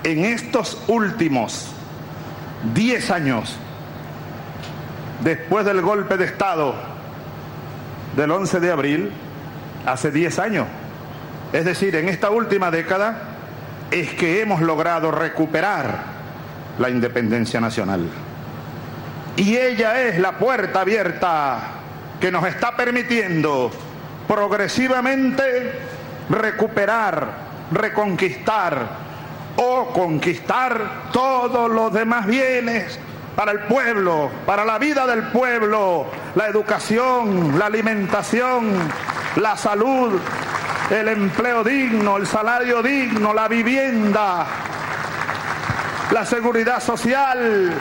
en 0.03 0.25
estos 0.25 0.83
últimos 0.87 1.71
10 2.73 3.11
años, 3.11 3.55
después 5.23 5.65
del 5.65 5.81
golpe 5.81 6.17
de 6.17 6.25
Estado 6.25 6.75
del 8.15 8.31
11 8.31 8.59
de 8.59 8.71
abril, 8.71 9.11
hace 9.85 10.11
10 10.11 10.39
años, 10.39 10.67
es 11.53 11.65
decir, 11.65 11.95
en 11.95 12.09
esta 12.09 12.29
última 12.29 12.71
década, 12.71 13.30
es 13.91 14.13
que 14.13 14.41
hemos 14.41 14.61
logrado 14.61 15.11
recuperar 15.11 16.03
la 16.79 16.89
independencia 16.89 17.59
nacional. 17.59 18.09
Y 19.35 19.57
ella 19.57 20.01
es 20.01 20.17
la 20.19 20.37
puerta 20.37 20.81
abierta 20.81 21.59
que 22.19 22.31
nos 22.31 22.45
está 22.45 22.75
permitiendo 22.75 23.71
progresivamente 24.27 25.73
recuperar, 26.29 27.27
reconquistar 27.71 28.87
o 29.57 29.87
conquistar 29.87 31.09
todos 31.11 31.69
los 31.69 31.91
demás 31.91 32.25
bienes 32.25 32.97
para 33.35 33.51
el 33.51 33.59
pueblo, 33.61 34.29
para 34.45 34.63
la 34.63 34.77
vida 34.77 35.05
del 35.07 35.23
pueblo, 35.23 36.05
la 36.35 36.47
educación, 36.47 37.57
la 37.57 37.65
alimentación, 37.65 38.71
la 39.35 39.57
salud, 39.57 40.19
el 40.89 41.07
empleo 41.07 41.63
digno, 41.63 42.17
el 42.17 42.27
salario 42.27 42.81
digno, 42.81 43.33
la 43.33 43.47
vivienda, 43.47 44.45
la 46.11 46.25
seguridad 46.25 46.81
social. 46.81 47.73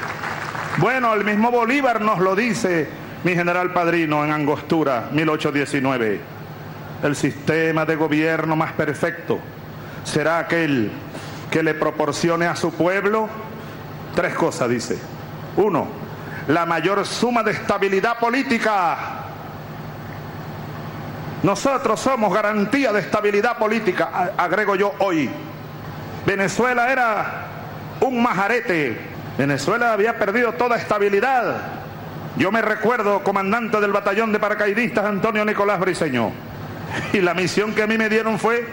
Bueno, 0.76 1.14
el 1.14 1.24
mismo 1.24 1.50
Bolívar 1.50 2.00
nos 2.00 2.18
lo 2.20 2.36
dice, 2.36 2.88
mi 3.24 3.34
general 3.34 3.72
padrino, 3.72 4.24
en 4.24 4.32
Angostura, 4.32 5.08
1819. 5.10 6.20
El 7.02 7.16
sistema 7.16 7.84
de 7.84 7.96
gobierno 7.96 8.56
más 8.56 8.72
perfecto 8.72 9.38
será 10.04 10.38
aquel 10.38 10.90
que 11.50 11.62
le 11.62 11.74
proporcione 11.74 12.46
a 12.46 12.54
su 12.54 12.72
pueblo 12.72 13.28
tres 14.14 14.34
cosas, 14.34 14.68
dice. 14.68 14.98
Uno, 15.56 15.88
la 16.48 16.66
mayor 16.66 17.04
suma 17.06 17.42
de 17.42 17.52
estabilidad 17.52 18.18
política. 18.18 19.29
Nosotros 21.42 22.00
somos 22.00 22.32
garantía 22.34 22.92
de 22.92 23.00
estabilidad 23.00 23.56
política, 23.56 24.32
agrego 24.36 24.74
yo 24.76 24.92
hoy. 24.98 25.30
Venezuela 26.26 26.92
era 26.92 27.46
un 28.00 28.22
majarete. 28.22 28.98
Venezuela 29.38 29.92
había 29.94 30.18
perdido 30.18 30.52
toda 30.52 30.76
estabilidad. 30.76 31.56
Yo 32.36 32.52
me 32.52 32.60
recuerdo, 32.60 33.24
comandante 33.24 33.80
del 33.80 33.90
batallón 33.90 34.32
de 34.32 34.38
paracaidistas 34.38 35.04
Antonio 35.04 35.44
Nicolás 35.44 35.80
Briceño. 35.80 36.30
Y 37.12 37.20
la 37.20 37.34
misión 37.34 37.74
que 37.74 37.82
a 37.82 37.86
mí 37.86 37.96
me 37.96 38.08
dieron 38.08 38.38
fue 38.38 38.66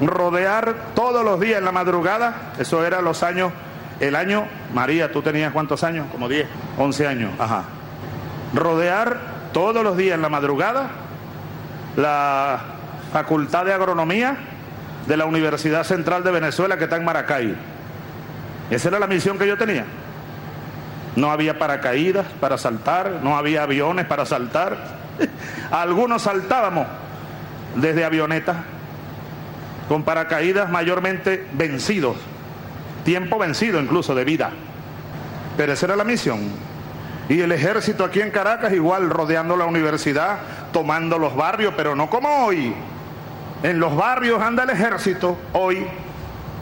rodear 0.00 0.74
todos 0.94 1.24
los 1.24 1.40
días 1.40 1.58
en 1.58 1.64
la 1.64 1.72
madrugada, 1.72 2.52
eso 2.58 2.84
era 2.84 3.00
los 3.00 3.22
años, 3.22 3.52
el 4.00 4.16
año, 4.16 4.46
María, 4.72 5.12
¿tú 5.12 5.22
tenías 5.22 5.52
cuántos 5.52 5.84
años? 5.84 6.06
Como 6.12 6.28
10, 6.28 6.46
11 6.78 7.06
años, 7.06 7.30
ajá. 7.38 7.64
Rodear 8.52 9.18
todos 9.52 9.82
los 9.82 9.96
días 9.96 10.16
en 10.16 10.22
la 10.22 10.28
madrugada 10.28 10.90
la 11.96 12.60
Facultad 13.12 13.64
de 13.64 13.72
Agronomía 13.72 14.36
de 15.06 15.16
la 15.16 15.26
Universidad 15.26 15.84
Central 15.84 16.24
de 16.24 16.30
Venezuela 16.30 16.76
que 16.76 16.84
está 16.84 16.96
en 16.96 17.04
Maracay. 17.04 17.54
Esa 18.70 18.88
era 18.88 18.98
la 18.98 19.06
misión 19.06 19.38
que 19.38 19.46
yo 19.46 19.56
tenía. 19.56 19.84
No 21.16 21.30
había 21.30 21.58
paracaídas 21.58 22.26
para 22.40 22.58
saltar, 22.58 23.20
no 23.22 23.36
había 23.36 23.62
aviones 23.62 24.06
para 24.06 24.26
saltar. 24.26 24.76
Algunos 25.70 26.22
saltábamos 26.22 26.86
desde 27.76 28.04
avionetas 28.04 28.56
con 29.88 30.02
paracaídas 30.02 30.70
mayormente 30.70 31.46
vencidos, 31.52 32.16
tiempo 33.04 33.38
vencido 33.38 33.80
incluso 33.80 34.14
de 34.14 34.24
vida. 34.24 34.50
Pero 35.56 35.72
esa 35.72 35.86
era 35.86 35.96
la 35.96 36.04
misión. 36.04 36.40
Y 37.28 37.40
el 37.40 37.52
ejército 37.52 38.04
aquí 38.04 38.20
en 38.20 38.30
Caracas 38.30 38.72
igual 38.72 39.08
rodeando 39.08 39.56
la 39.56 39.66
universidad, 39.66 40.38
tomando 40.74 41.18
los 41.18 41.34
barrios, 41.36 41.72
pero 41.76 41.94
no 41.94 42.10
como 42.10 42.44
hoy. 42.44 42.74
En 43.62 43.78
los 43.78 43.96
barrios 43.96 44.42
anda 44.42 44.64
el 44.64 44.70
ejército 44.70 45.38
hoy. 45.52 45.86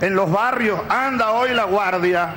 En 0.03 0.15
los 0.15 0.31
barrios 0.31 0.79
anda 0.89 1.31
hoy 1.33 1.55
la 1.55 1.65
guardia, 1.65 2.35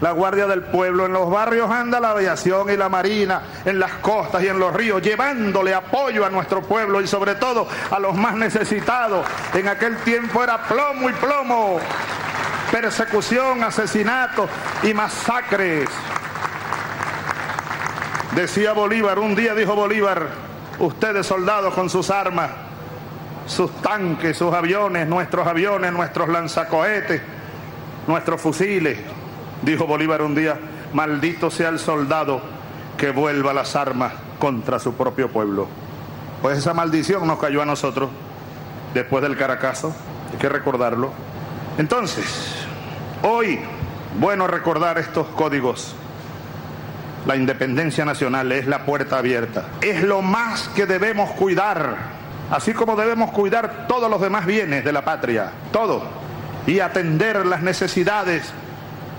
la 0.00 0.10
guardia 0.10 0.48
del 0.48 0.64
pueblo. 0.64 1.06
En 1.06 1.12
los 1.12 1.30
barrios 1.30 1.70
anda 1.70 2.00
la 2.00 2.10
aviación 2.10 2.68
y 2.68 2.76
la 2.76 2.88
marina, 2.88 3.42
en 3.64 3.78
las 3.78 3.92
costas 3.92 4.42
y 4.42 4.48
en 4.48 4.58
los 4.58 4.74
ríos, 4.74 5.00
llevándole 5.02 5.72
apoyo 5.72 6.26
a 6.26 6.30
nuestro 6.30 6.62
pueblo 6.62 7.00
y 7.00 7.06
sobre 7.06 7.36
todo 7.36 7.68
a 7.92 8.00
los 8.00 8.16
más 8.16 8.34
necesitados. 8.34 9.24
En 9.54 9.68
aquel 9.68 9.96
tiempo 9.98 10.42
era 10.42 10.64
plomo 10.64 11.08
y 11.08 11.12
plomo, 11.12 11.78
persecución, 12.72 13.62
asesinatos 13.62 14.50
y 14.82 14.92
masacres. 14.92 15.88
Decía 18.34 18.72
Bolívar, 18.72 19.20
un 19.20 19.36
día 19.36 19.54
dijo 19.54 19.76
Bolívar, 19.76 20.43
ustedes 20.78 21.26
soldados 21.26 21.74
con 21.74 21.88
sus 21.90 22.10
armas, 22.10 22.50
sus 23.46 23.70
tanques, 23.82 24.36
sus 24.36 24.52
aviones, 24.52 25.06
nuestros 25.06 25.46
aviones, 25.46 25.92
nuestros 25.92 26.28
lanzacohetes, 26.28 27.22
nuestros 28.06 28.40
fusiles, 28.40 28.98
dijo 29.62 29.86
Bolívar 29.86 30.22
un 30.22 30.34
día, 30.34 30.58
maldito 30.92 31.50
sea 31.50 31.68
el 31.68 31.78
soldado 31.78 32.40
que 32.96 33.10
vuelva 33.10 33.52
las 33.52 33.76
armas 33.76 34.12
contra 34.38 34.78
su 34.78 34.94
propio 34.94 35.28
pueblo. 35.28 35.66
Pues 36.42 36.58
esa 36.58 36.74
maldición 36.74 37.26
nos 37.26 37.38
cayó 37.38 37.62
a 37.62 37.66
nosotros 37.66 38.10
después 38.92 39.22
del 39.22 39.36
Caracazo, 39.36 39.94
hay 40.32 40.38
que 40.38 40.48
recordarlo. 40.48 41.10
Entonces, 41.78 42.54
hoy, 43.22 43.60
bueno 44.20 44.46
recordar 44.46 44.98
estos 44.98 45.26
códigos 45.28 45.96
la 47.26 47.36
independencia 47.36 48.04
nacional 48.04 48.52
es 48.52 48.66
la 48.66 48.84
puerta 48.84 49.18
abierta. 49.18 49.64
Es 49.80 50.02
lo 50.02 50.22
más 50.22 50.68
que 50.68 50.86
debemos 50.86 51.30
cuidar, 51.32 51.96
así 52.50 52.72
como 52.72 52.96
debemos 52.96 53.30
cuidar 53.30 53.86
todos 53.88 54.10
los 54.10 54.20
demás 54.20 54.46
bienes 54.46 54.84
de 54.84 54.92
la 54.92 55.04
patria, 55.04 55.50
todo, 55.72 56.02
y 56.66 56.80
atender 56.80 57.46
las 57.46 57.62
necesidades 57.62 58.52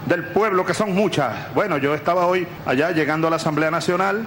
del 0.06 0.24
pueblo, 0.26 0.66
que 0.66 0.74
son 0.74 0.94
muchas. 0.94 1.54
Bueno, 1.56 1.78
yo 1.78 1.96
estaba 1.96 2.28
hoy 2.28 2.48
allá 2.66 2.92
llegando 2.92 3.28
a 3.28 3.32
la 3.32 3.38
Asamblea 3.38 3.72
Nacional 3.72 4.26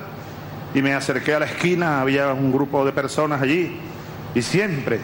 y 0.75 0.83
me 0.83 0.95
acerqué 0.95 1.35
a 1.35 1.39
la 1.39 1.47
esquina, 1.47 2.01
había 2.01 2.33
un 2.33 2.53
grupo 2.53 2.85
de 2.85 2.93
personas 2.93 3.41
allí, 3.41 3.81
y 4.35 4.43
siempre, 4.43 5.01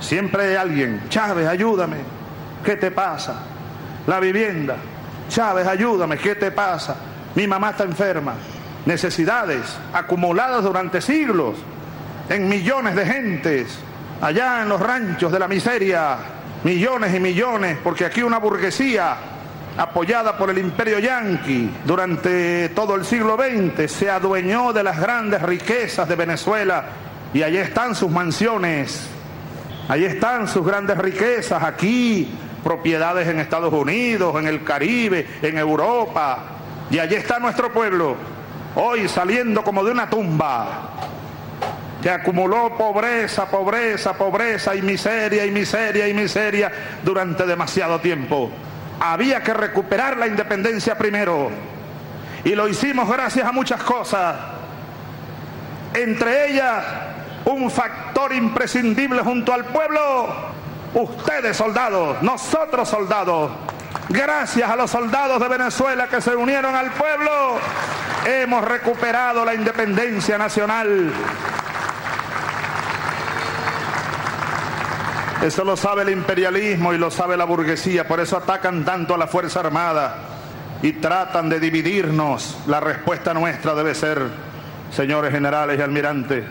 siempre 0.00 0.48
hay 0.48 0.54
alguien, 0.56 1.02
Chávez, 1.08 1.46
ayúdame, 1.46 1.98
¿qué 2.64 2.76
te 2.76 2.90
pasa? 2.90 3.42
La 4.06 4.18
vivienda, 4.18 4.76
Chávez, 5.28 5.66
ayúdame, 5.66 6.18
¿qué 6.18 6.34
te 6.34 6.50
pasa? 6.50 6.96
Mi 7.34 7.46
mamá 7.46 7.70
está 7.70 7.84
enferma. 7.84 8.34
Necesidades 8.84 9.60
acumuladas 9.92 10.64
durante 10.64 11.00
siglos 11.00 11.56
en 12.28 12.48
millones 12.48 12.94
de 12.94 13.06
gentes, 13.06 13.78
allá 14.20 14.62
en 14.62 14.68
los 14.68 14.80
ranchos 14.80 15.30
de 15.30 15.38
la 15.38 15.48
miseria, 15.48 16.16
millones 16.64 17.14
y 17.14 17.20
millones, 17.20 17.78
porque 17.82 18.04
aquí 18.04 18.22
una 18.22 18.38
burguesía 18.38 19.16
apoyada 19.76 20.36
por 20.36 20.50
el 20.50 20.58
imperio 20.58 20.98
yanqui 20.98 21.70
durante 21.84 22.68
todo 22.70 22.94
el 22.94 23.04
siglo 23.06 23.36
XX 23.36 23.90
se 23.90 24.10
adueñó 24.10 24.72
de 24.72 24.82
las 24.82 25.00
grandes 25.00 25.40
riquezas 25.40 26.06
de 26.06 26.14
Venezuela 26.14 26.84
y 27.32 27.42
allí 27.42 27.56
están 27.56 27.94
sus 27.94 28.10
mansiones, 28.10 29.08
allí 29.88 30.04
están 30.04 30.46
sus 30.46 30.66
grandes 30.66 30.98
riquezas, 30.98 31.62
aquí 31.62 32.30
propiedades 32.62 33.26
en 33.28 33.40
Estados 33.40 33.72
Unidos, 33.72 34.36
en 34.38 34.46
el 34.46 34.62
Caribe, 34.62 35.26
en 35.40 35.56
Europa, 35.56 36.51
y 36.92 36.98
allí 36.98 37.14
está 37.14 37.38
nuestro 37.38 37.72
pueblo, 37.72 38.16
hoy 38.76 39.08
saliendo 39.08 39.64
como 39.64 39.82
de 39.82 39.92
una 39.92 40.10
tumba, 40.10 40.90
que 42.02 42.10
acumuló 42.10 42.76
pobreza, 42.76 43.46
pobreza, 43.46 44.12
pobreza 44.12 44.74
y 44.74 44.82
miseria 44.82 45.46
y 45.46 45.50
miseria 45.50 46.06
y 46.06 46.12
miseria 46.12 46.70
durante 47.02 47.46
demasiado 47.46 47.98
tiempo. 47.98 48.50
Había 49.00 49.42
que 49.42 49.54
recuperar 49.54 50.18
la 50.18 50.26
independencia 50.26 50.98
primero. 50.98 51.50
Y 52.44 52.54
lo 52.54 52.68
hicimos 52.68 53.08
gracias 53.08 53.46
a 53.46 53.52
muchas 53.52 53.82
cosas. 53.82 54.36
Entre 55.94 56.50
ellas, 56.50 56.84
un 57.46 57.70
factor 57.70 58.34
imprescindible 58.34 59.22
junto 59.22 59.54
al 59.54 59.64
pueblo. 59.64 60.28
Ustedes 60.92 61.56
soldados, 61.56 62.22
nosotros 62.22 62.86
soldados, 62.86 63.50
Gracias 64.08 64.68
a 64.68 64.76
los 64.76 64.90
soldados 64.90 65.40
de 65.40 65.48
Venezuela 65.48 66.08
que 66.08 66.20
se 66.20 66.34
unieron 66.34 66.74
al 66.74 66.90
pueblo, 66.92 67.58
hemos 68.26 68.64
recuperado 68.64 69.44
la 69.44 69.54
independencia 69.54 70.36
nacional. 70.36 71.12
Eso 75.42 75.64
lo 75.64 75.76
sabe 75.76 76.02
el 76.02 76.10
imperialismo 76.10 76.92
y 76.92 76.98
lo 76.98 77.10
sabe 77.10 77.36
la 77.36 77.44
burguesía, 77.44 78.06
por 78.06 78.20
eso 78.20 78.36
atacan 78.36 78.84
tanto 78.84 79.14
a 79.14 79.18
la 79.18 79.26
Fuerza 79.26 79.60
Armada 79.60 80.16
y 80.82 80.92
tratan 80.94 81.48
de 81.48 81.58
dividirnos. 81.58 82.58
La 82.66 82.80
respuesta 82.80 83.34
nuestra 83.34 83.74
debe 83.74 83.94
ser, 83.94 84.22
señores 84.92 85.32
generales 85.32 85.78
y 85.78 85.82
almirantes, 85.82 86.44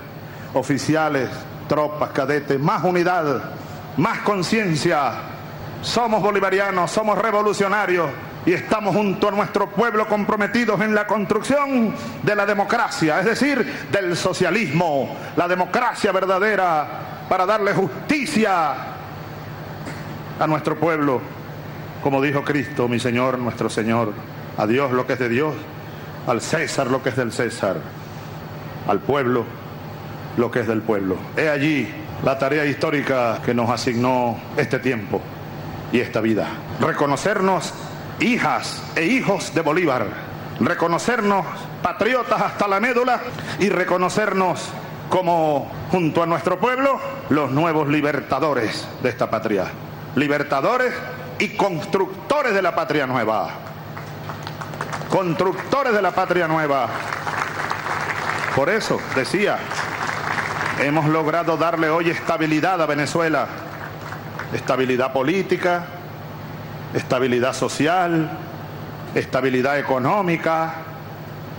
oficiales, 0.54 1.30
tropas, 1.70 2.10
cadetes, 2.10 2.60
más 2.60 2.84
unidad, 2.84 3.44
más 3.98 4.20
conciencia, 4.20 5.31
somos 5.82 6.22
bolivarianos, 6.22 6.92
somos 6.92 7.18
revolucionarios 7.18 8.10
y 8.46 8.54
estamos 8.54 8.96
junto 8.96 9.28
a 9.28 9.32
nuestro 9.32 9.70
pueblo 9.70 10.08
comprometidos 10.08 10.82
en 10.82 10.96
la 10.96 11.06
construcción 11.06 11.94
de 12.24 12.36
la 12.36 12.46
democracia, 12.46 13.20
es 13.20 13.26
decir, 13.26 13.88
del 13.92 14.16
socialismo, 14.16 15.16
la 15.36 15.48
democracia 15.48 16.12
verdadera 16.12 17.26
para 17.30 17.46
darle 17.46 17.74
justicia 17.74 18.74
a 20.40 20.48
nuestro 20.48 20.76
pueblo, 20.78 21.22
como 22.04 22.22
dijo 22.22 22.44
Cristo, 22.44 22.88
mi 22.88 23.00
Señor, 23.00 23.38
nuestro 23.38 23.70
Señor, 23.70 24.14
a 24.58 24.66
Dios 24.66 24.92
lo 24.92 25.06
que 25.06 25.14
es 25.14 25.20
de 25.20 25.30
Dios, 25.30 25.54
al 26.28 26.42
César 26.42 26.88
lo 26.88 27.02
que 27.04 27.10
es 27.10 27.16
del 27.16 27.32
César, 27.32 27.78
al 28.88 29.00
pueblo 29.00 29.46
lo 30.38 30.50
que 30.50 30.62
es 30.62 30.68
del 30.68 30.82
pueblo. 30.82 31.18
He 31.38 31.50
allí 31.50 31.88
la 32.24 32.38
tarea 32.38 32.66
histórica 32.66 33.40
que 33.46 33.54
nos 33.54 33.70
asignó 33.70 34.38
este 34.58 34.80
tiempo 34.80 35.22
y 35.92 36.00
esta 36.00 36.22
vida. 36.22 36.48
Reconocernos 36.80 37.74
hijas 38.20 38.82
e 38.96 39.06
hijos 39.06 39.54
de 39.54 39.62
Bolívar. 39.62 40.06
Reconocernos 40.60 41.46
patriotas 41.82 42.42
hasta 42.42 42.68
la 42.68 42.80
médula 42.80 43.20
y 43.60 43.70
reconocernos 43.70 44.70
como, 45.10 45.70
junto 45.92 46.24
a 46.24 46.26
nuestro 46.26 46.60
pueblo, 46.60 47.00
los 47.30 47.52
nuevos 47.52 47.88
libertadores 47.88 48.88
de 49.02 49.10
esta 49.10 49.30
patria. 49.30 49.66
Libertadores 50.16 50.94
y 51.40 51.50
constructores 51.50 52.54
de 52.54 52.62
la 52.62 52.76
patria 52.76 53.08
nueva. 53.08 53.50
Constructores 55.10 55.94
de 55.94 56.02
la 56.02 56.12
patria 56.12 56.48
nueva. 56.48 56.88
Por 58.56 58.70
eso, 58.70 59.00
decía, 59.16 59.58
hemos 60.80 61.08
logrado 61.08 61.58
darle 61.58 61.90
hoy 61.90 62.10
estabilidad 62.10 62.82
a 62.82 62.86
Venezuela 62.86 63.48
estabilidad 64.54 65.14
política, 65.14 65.86
estabilidad 66.94 67.54
social, 67.54 68.30
estabilidad 69.16 69.80
económica, 69.80 70.74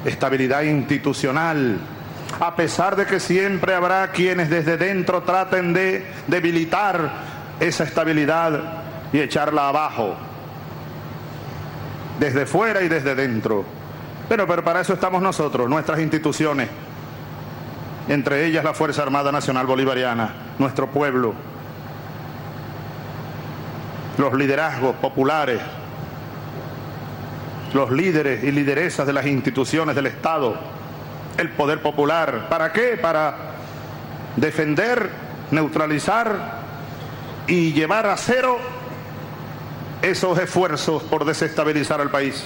estabilidad 0.04 0.62
institucional, 0.62 1.78
a 2.40 2.56
pesar 2.56 2.96
de 2.96 3.06
que 3.06 3.20
siempre 3.20 3.74
habrá 3.74 4.10
quienes 4.10 4.50
desde 4.50 4.76
dentro 4.76 5.22
traten 5.22 5.72
de 5.72 6.06
debilitar 6.26 7.10
esa 7.60 7.84
estabilidad 7.84 8.82
y 9.12 9.20
echarla 9.20 9.68
abajo, 9.68 10.16
desde 12.18 12.46
fuera 12.46 12.82
y 12.82 12.88
desde 12.88 13.14
dentro. 13.14 13.64
Pero, 14.28 14.46
pero 14.46 14.64
para 14.64 14.80
eso 14.80 14.94
estamos 14.94 15.22
nosotros, 15.22 15.68
nuestras 15.68 16.00
instituciones, 16.00 16.68
entre 18.08 18.46
ellas 18.46 18.64
la 18.64 18.74
Fuerza 18.74 19.02
Armada 19.02 19.30
Nacional 19.30 19.66
Bolivariana, 19.66 20.32
nuestro 20.58 20.88
pueblo, 20.88 21.34
los 24.18 24.34
liderazgos 24.34 24.96
populares, 24.96 25.60
los 27.72 27.90
líderes 27.90 28.44
y 28.44 28.52
lideresas 28.52 29.06
de 29.06 29.12
las 29.12 29.26
instituciones 29.26 29.94
del 29.94 30.06
Estado, 30.06 30.56
el 31.38 31.50
poder 31.50 31.80
popular. 31.80 32.48
¿Para 32.48 32.72
qué? 32.72 32.98
Para 33.00 33.34
defender, 34.36 35.10
neutralizar 35.50 36.60
y 37.46 37.72
llevar 37.72 38.06
a 38.06 38.16
cero 38.16 38.58
esos 40.02 40.38
esfuerzos 40.38 41.02
por 41.04 41.24
desestabilizar 41.24 42.00
al 42.00 42.10
país. 42.10 42.44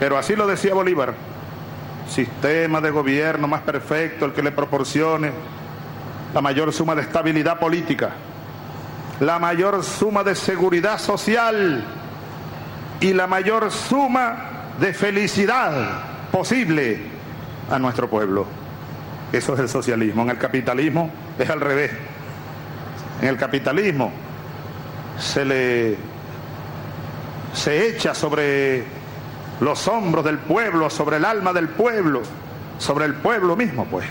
Pero 0.00 0.18
así 0.18 0.34
lo 0.34 0.46
decía 0.46 0.74
Bolívar, 0.74 1.14
sistema 2.08 2.80
de 2.80 2.90
gobierno 2.90 3.46
más 3.46 3.62
perfecto, 3.62 4.24
el 4.24 4.32
que 4.32 4.42
le 4.42 4.52
proporcione 4.52 5.30
la 6.34 6.40
mayor 6.40 6.72
suma 6.72 6.94
de 6.94 7.02
estabilidad 7.02 7.58
política 7.58 8.10
la 9.20 9.38
mayor 9.38 9.82
suma 9.82 10.22
de 10.22 10.34
seguridad 10.34 10.98
social 10.98 11.84
y 13.00 13.12
la 13.12 13.26
mayor 13.26 13.70
suma 13.70 14.36
de 14.80 14.92
felicidad 14.92 16.02
posible 16.30 17.00
a 17.70 17.78
nuestro 17.78 18.08
pueblo. 18.08 18.46
Eso 19.32 19.54
es 19.54 19.60
el 19.60 19.68
socialismo. 19.68 20.22
En 20.22 20.30
el 20.30 20.38
capitalismo 20.38 21.10
es 21.38 21.48
al 21.50 21.60
revés. 21.60 21.90
En 23.20 23.28
el 23.28 23.36
capitalismo 23.36 24.12
se 25.18 25.44
le 25.44 25.96
se 27.54 27.88
echa 27.88 28.14
sobre 28.14 28.84
los 29.60 29.88
hombros 29.88 30.24
del 30.24 30.38
pueblo, 30.38 30.90
sobre 30.90 31.16
el 31.16 31.24
alma 31.24 31.54
del 31.54 31.68
pueblo, 31.68 32.22
sobre 32.78 33.06
el 33.06 33.14
pueblo 33.14 33.56
mismo, 33.56 33.86
pues, 33.86 34.06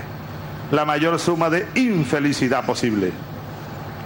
la 0.72 0.84
mayor 0.84 1.20
suma 1.20 1.52
de 1.52 1.68
infelicidad 1.76 2.66
posible, 2.66 3.12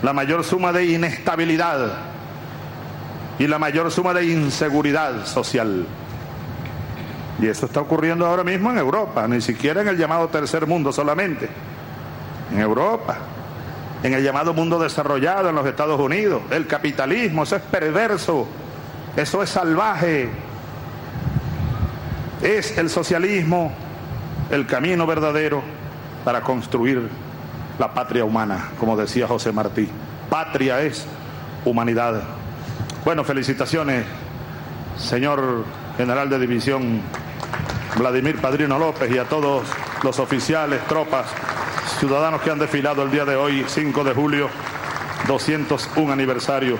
la 0.02 0.14
mayor 0.14 0.44
suma 0.44 0.72
de 0.72 0.86
inestabilidad 0.86 1.94
y 3.38 3.48
la 3.48 3.60
mayor 3.60 3.92
suma 3.92 4.14
de 4.14 4.26
inseguridad 4.26 5.26
social. 5.26 5.86
Y 7.42 7.48
eso 7.48 7.66
está 7.68 7.82
ocurriendo 7.82 8.26
ahora 8.26 8.44
mismo 8.44 8.70
en 8.72 8.78
Europa, 8.78 9.28
ni 9.28 9.40
siquiera 9.40 9.82
en 9.82 9.88
el 9.88 9.98
llamado 9.98 10.28
tercer 10.28 10.68
mundo 10.68 10.92
solamente, 10.92 11.50
en 12.52 12.60
Europa, 12.60 13.18
en 14.04 14.14
el 14.14 14.24
llamado 14.24 14.54
mundo 14.54 14.78
desarrollado 14.78 15.50
en 15.50 15.56
los 15.56 15.66
Estados 15.66 16.00
Unidos. 16.00 16.42
El 16.52 16.68
capitalismo, 16.68 17.44
eso 17.44 17.56
es 17.56 17.62
perverso, 17.62 18.46
eso 19.16 19.42
es 19.42 19.50
salvaje. 19.50 20.30
Es 22.42 22.78
el 22.78 22.90
socialismo 22.90 23.72
el 24.50 24.66
camino 24.66 25.06
verdadero 25.06 25.62
para 26.24 26.42
construir 26.42 27.10
la 27.80 27.94
patria 27.94 28.26
humana, 28.26 28.72
como 28.78 28.96
decía 28.96 29.26
José 29.26 29.52
Martí. 29.52 29.88
Patria 30.30 30.82
es 30.82 31.06
humanidad. 31.66 32.22
Bueno, 33.06 33.24
felicitaciones, 33.24 34.06
señor 34.98 35.64
general 35.98 36.30
de 36.30 36.40
división 36.40 37.02
Vladimir 37.98 38.40
Padrino 38.40 38.78
López 38.78 39.10
y 39.12 39.18
a 39.18 39.26
todos 39.26 39.66
los 40.04 40.20
oficiales, 40.20 40.86
tropas, 40.88 41.28
ciudadanos 42.00 42.42
que 42.42 42.52
han 42.52 42.60
desfilado 42.60 43.04
el 43.04 43.12
día 43.12 43.26
de 43.26 43.36
hoy, 43.36 43.66
5 43.66 44.04
de 44.04 44.14
julio, 44.14 44.50
201 45.28 46.12
aniversario 46.12 46.78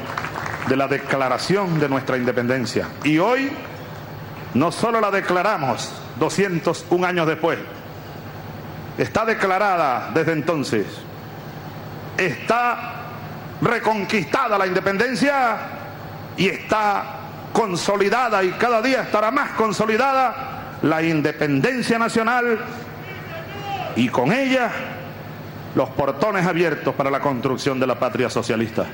de 0.68 0.76
la 0.76 0.88
declaración 0.88 1.80
de 1.80 1.90
nuestra 1.90 2.18
independencia. 2.18 2.88
Y 3.04 3.18
hoy 3.18 3.50
no 4.54 4.72
solo 4.72 5.00
la 5.00 5.12
declaramos 5.12 5.92
201 6.20 7.08
años 7.08 7.26
después, 7.26 7.58
está 9.00 9.26
declarada 9.26 10.12
desde 10.14 10.34
entonces, 10.34 10.86
está 12.18 12.96
reconquistada 13.62 14.58
la 14.58 14.68
independencia 14.68 15.58
y 16.36 16.48
está 16.48 17.04
consolidada 17.54 18.44
y 18.44 18.52
cada 18.52 18.82
día 18.82 19.04
estará 19.04 19.32
más 19.32 19.52
consolidada 19.52 20.78
la 20.82 21.02
independencia 21.02 21.98
nacional. 21.98 22.60
Y 23.96 24.10
con 24.10 24.32
ella 24.34 24.70
los 25.76 25.90
portones 25.90 26.46
abiertos 26.46 26.94
para 26.94 27.10
la 27.10 27.22
construcción 27.22 27.80
de 27.80 27.88
la 27.88 27.98
patria 27.98 28.30
socialista. 28.30 28.86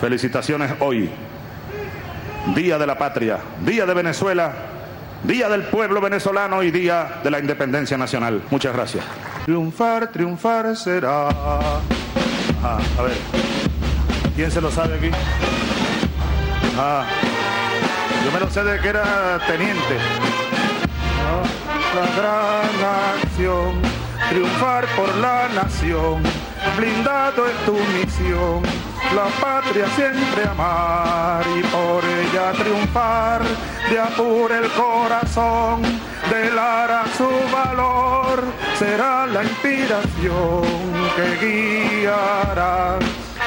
Felicitaciones 0.00 0.72
hoy, 0.80 1.10
Día 2.54 2.78
de 2.78 2.86
la 2.86 2.96
Patria, 2.96 3.38
Día 3.64 3.84
de 3.84 3.92
Venezuela, 3.92 4.52
Día 5.24 5.48
del 5.48 5.62
Pueblo 5.64 6.00
Venezolano 6.00 6.62
y 6.62 6.70
Día 6.70 7.20
de 7.22 7.30
la 7.30 7.38
Independencia 7.38 7.96
Nacional. 7.98 8.42
Muchas 8.50 8.74
gracias. 8.74 9.04
Triunfar, 9.44 10.08
triunfar 10.08 10.76
será. 10.76 11.28
A 11.28 13.02
ver, 13.02 13.16
¿quién 14.34 14.50
se 14.50 14.60
lo 14.60 14.70
sabe 14.70 14.94
aquí? 14.96 15.10
Ah, 16.78 17.04
yo 18.24 18.32
me 18.32 18.40
lo 18.40 18.50
sé 18.50 18.64
de 18.64 18.80
que 18.80 18.88
era 18.88 19.38
teniente. 19.46 19.96
La 21.94 22.06
gran 22.16 23.24
acción, 23.24 23.74
triunfar 24.30 24.86
por 24.96 25.14
la 25.16 25.48
nación, 25.54 26.22
blindado 26.76 27.46
es 27.46 27.56
tu 27.66 27.72
misión 27.72 28.62
la 29.14 29.26
patria 29.40 29.86
siempre 29.96 30.44
amar 30.44 31.44
y 31.56 31.62
por 31.64 32.04
ella 32.04 32.52
triunfar, 32.52 33.42
de 33.90 33.98
apure 33.98 34.58
el 34.58 34.70
corazón, 34.70 35.82
delara 36.30 37.04
su 37.16 37.28
valor, 37.52 38.44
será 38.78 39.26
la 39.26 39.42
inspiración 39.42 40.62
que 41.16 42.02
guiará, 42.02 42.98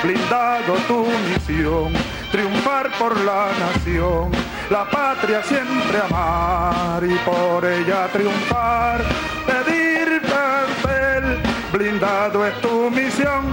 blindado 0.03 0.73
tu 0.87 1.05
misión, 1.29 1.93
triunfar 2.31 2.91
por 2.99 3.17
la 3.21 3.47
nación, 3.57 4.31
la 4.69 4.89
patria 4.89 5.41
siempre 5.43 5.99
amar 6.09 7.03
y 7.03 7.15
por 7.19 7.65
ella 7.65 8.07
triunfar, 8.11 9.01
pedir 9.45 10.21
papel, 10.23 11.41
blindado 11.71 12.45
es 12.45 12.59
tu 12.59 12.89
misión. 12.89 13.45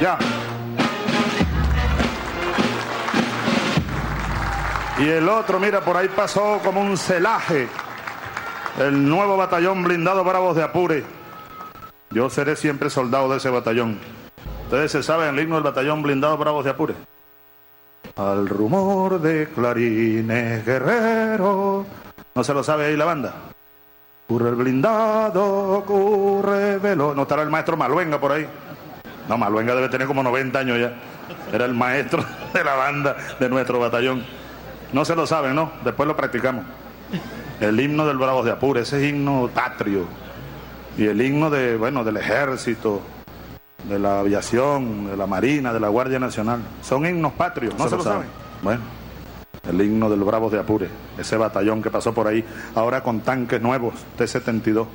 Ya. 0.00 0.18
Y 5.00 5.08
el 5.08 5.30
otro, 5.30 5.58
mira, 5.58 5.80
por 5.80 5.96
ahí 5.96 6.08
pasó 6.08 6.60
como 6.62 6.82
un 6.82 6.98
celaje. 6.98 7.68
El 8.78 9.08
nuevo 9.08 9.34
batallón 9.34 9.82
blindado 9.82 10.22
Bravos 10.22 10.54
de 10.56 10.62
Apure. 10.62 11.04
Yo 12.10 12.28
seré 12.28 12.54
siempre 12.54 12.90
soldado 12.90 13.30
de 13.30 13.38
ese 13.38 13.48
batallón. 13.48 13.98
Ustedes 14.64 14.92
se 14.92 15.02
saben 15.02 15.34
el 15.34 15.40
himno 15.42 15.54
del 15.54 15.64
batallón 15.64 16.02
blindado 16.02 16.36
Bravos 16.36 16.66
de 16.66 16.72
Apure. 16.72 16.94
Al 18.14 18.46
rumor 18.46 19.22
de 19.22 19.48
clarines 19.48 20.66
guerreros. 20.66 21.86
¿No 22.34 22.44
se 22.44 22.52
lo 22.52 22.62
sabe 22.62 22.84
ahí 22.84 22.96
la 22.96 23.06
banda? 23.06 23.32
Ocurre 24.26 24.50
el 24.50 24.56
blindado, 24.56 25.78
ocurre 25.78 26.76
velo. 26.76 27.14
¿No 27.14 27.22
estará 27.22 27.40
el 27.40 27.48
maestro 27.48 27.74
Maluenga 27.74 28.20
por 28.20 28.32
ahí? 28.32 28.46
No, 29.30 29.38
Maluenga 29.38 29.74
debe 29.74 29.88
tener 29.88 30.06
como 30.06 30.22
90 30.22 30.58
años 30.58 30.78
ya. 30.78 30.92
Era 31.50 31.64
el 31.64 31.72
maestro 31.72 32.22
de 32.52 32.62
la 32.62 32.74
banda 32.74 33.16
de 33.38 33.48
nuestro 33.48 33.80
batallón. 33.80 34.39
No 34.92 35.04
se 35.04 35.14
lo 35.14 35.26
saben, 35.26 35.54
¿no? 35.54 35.70
Después 35.84 36.06
lo 36.06 36.16
practicamos. 36.16 36.64
El 37.60 37.78
himno 37.78 38.06
del 38.06 38.18
Bravos 38.18 38.44
de 38.44 38.52
Apure, 38.52 38.82
ese 38.82 39.06
himno 39.06 39.50
patrio. 39.52 40.06
Y 40.96 41.06
el 41.06 41.20
himno 41.20 41.50
de, 41.50 41.76
bueno, 41.76 42.04
del 42.04 42.16
ejército, 42.16 43.00
de 43.84 43.98
la 43.98 44.20
aviación, 44.20 45.06
de 45.06 45.16
la 45.16 45.26
marina, 45.26 45.72
de 45.72 45.80
la 45.80 45.88
Guardia 45.88 46.18
Nacional. 46.18 46.60
Son 46.82 47.06
himnos 47.06 47.32
patrios, 47.34 47.74
¿no 47.78 47.88
se, 47.88 47.96
lo 47.96 48.02
saben? 48.02 48.28
Bueno, 48.62 48.80
el 49.68 49.80
himno 49.80 50.10
del 50.10 50.20
Bravos 50.20 50.52
de 50.52 50.58
Apure, 50.58 50.88
ese 51.18 51.36
batallón 51.36 51.82
que 51.82 51.90
pasó 51.90 52.12
por 52.12 52.26
ahí, 52.26 52.44
ahora 52.74 53.02
con 53.02 53.20
tanques 53.20 53.60
nuevos, 53.60 53.94
T-72. 54.16 54.86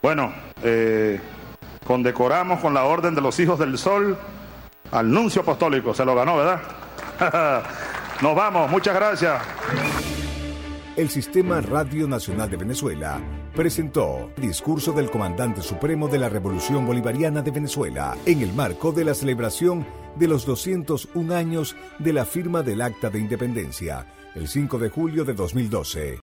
Bueno, 0.00 0.32
eh, 0.62 1.20
condecoramos 1.86 2.60
con 2.60 2.74
la 2.74 2.84
Orden 2.84 3.14
de 3.14 3.20
los 3.20 3.38
Hijos 3.40 3.58
del 3.58 3.76
Sol 3.78 4.16
al 4.92 5.10
nuncio 5.10 5.42
apostólico, 5.42 5.92
se 5.94 6.04
lo 6.04 6.14
ganó, 6.14 6.36
¿verdad? 6.36 6.60
Nos 8.22 8.34
vamos, 8.34 8.68
muchas 8.68 8.94
gracias. 8.94 9.40
El 10.96 11.08
Sistema 11.08 11.60
Radio 11.60 12.08
Nacional 12.08 12.50
de 12.50 12.56
Venezuela 12.56 13.20
presentó 13.54 14.32
Discurso 14.36 14.90
del 14.92 15.08
Comandante 15.08 15.62
Supremo 15.62 16.08
de 16.08 16.18
la 16.18 16.28
Revolución 16.28 16.84
Bolivariana 16.84 17.42
de 17.42 17.52
Venezuela 17.52 18.16
en 18.26 18.40
el 18.40 18.52
marco 18.52 18.90
de 18.90 19.04
la 19.04 19.14
celebración 19.14 19.86
de 20.16 20.26
los 20.26 20.44
201 20.44 21.32
años 21.32 21.76
de 22.00 22.12
la 22.12 22.24
firma 22.24 22.64
del 22.64 22.82
Acta 22.82 23.08
de 23.08 23.20
Independencia, 23.20 24.06
el 24.34 24.48
5 24.48 24.78
de 24.78 24.88
julio 24.88 25.24
de 25.24 25.34
2012. 25.34 26.16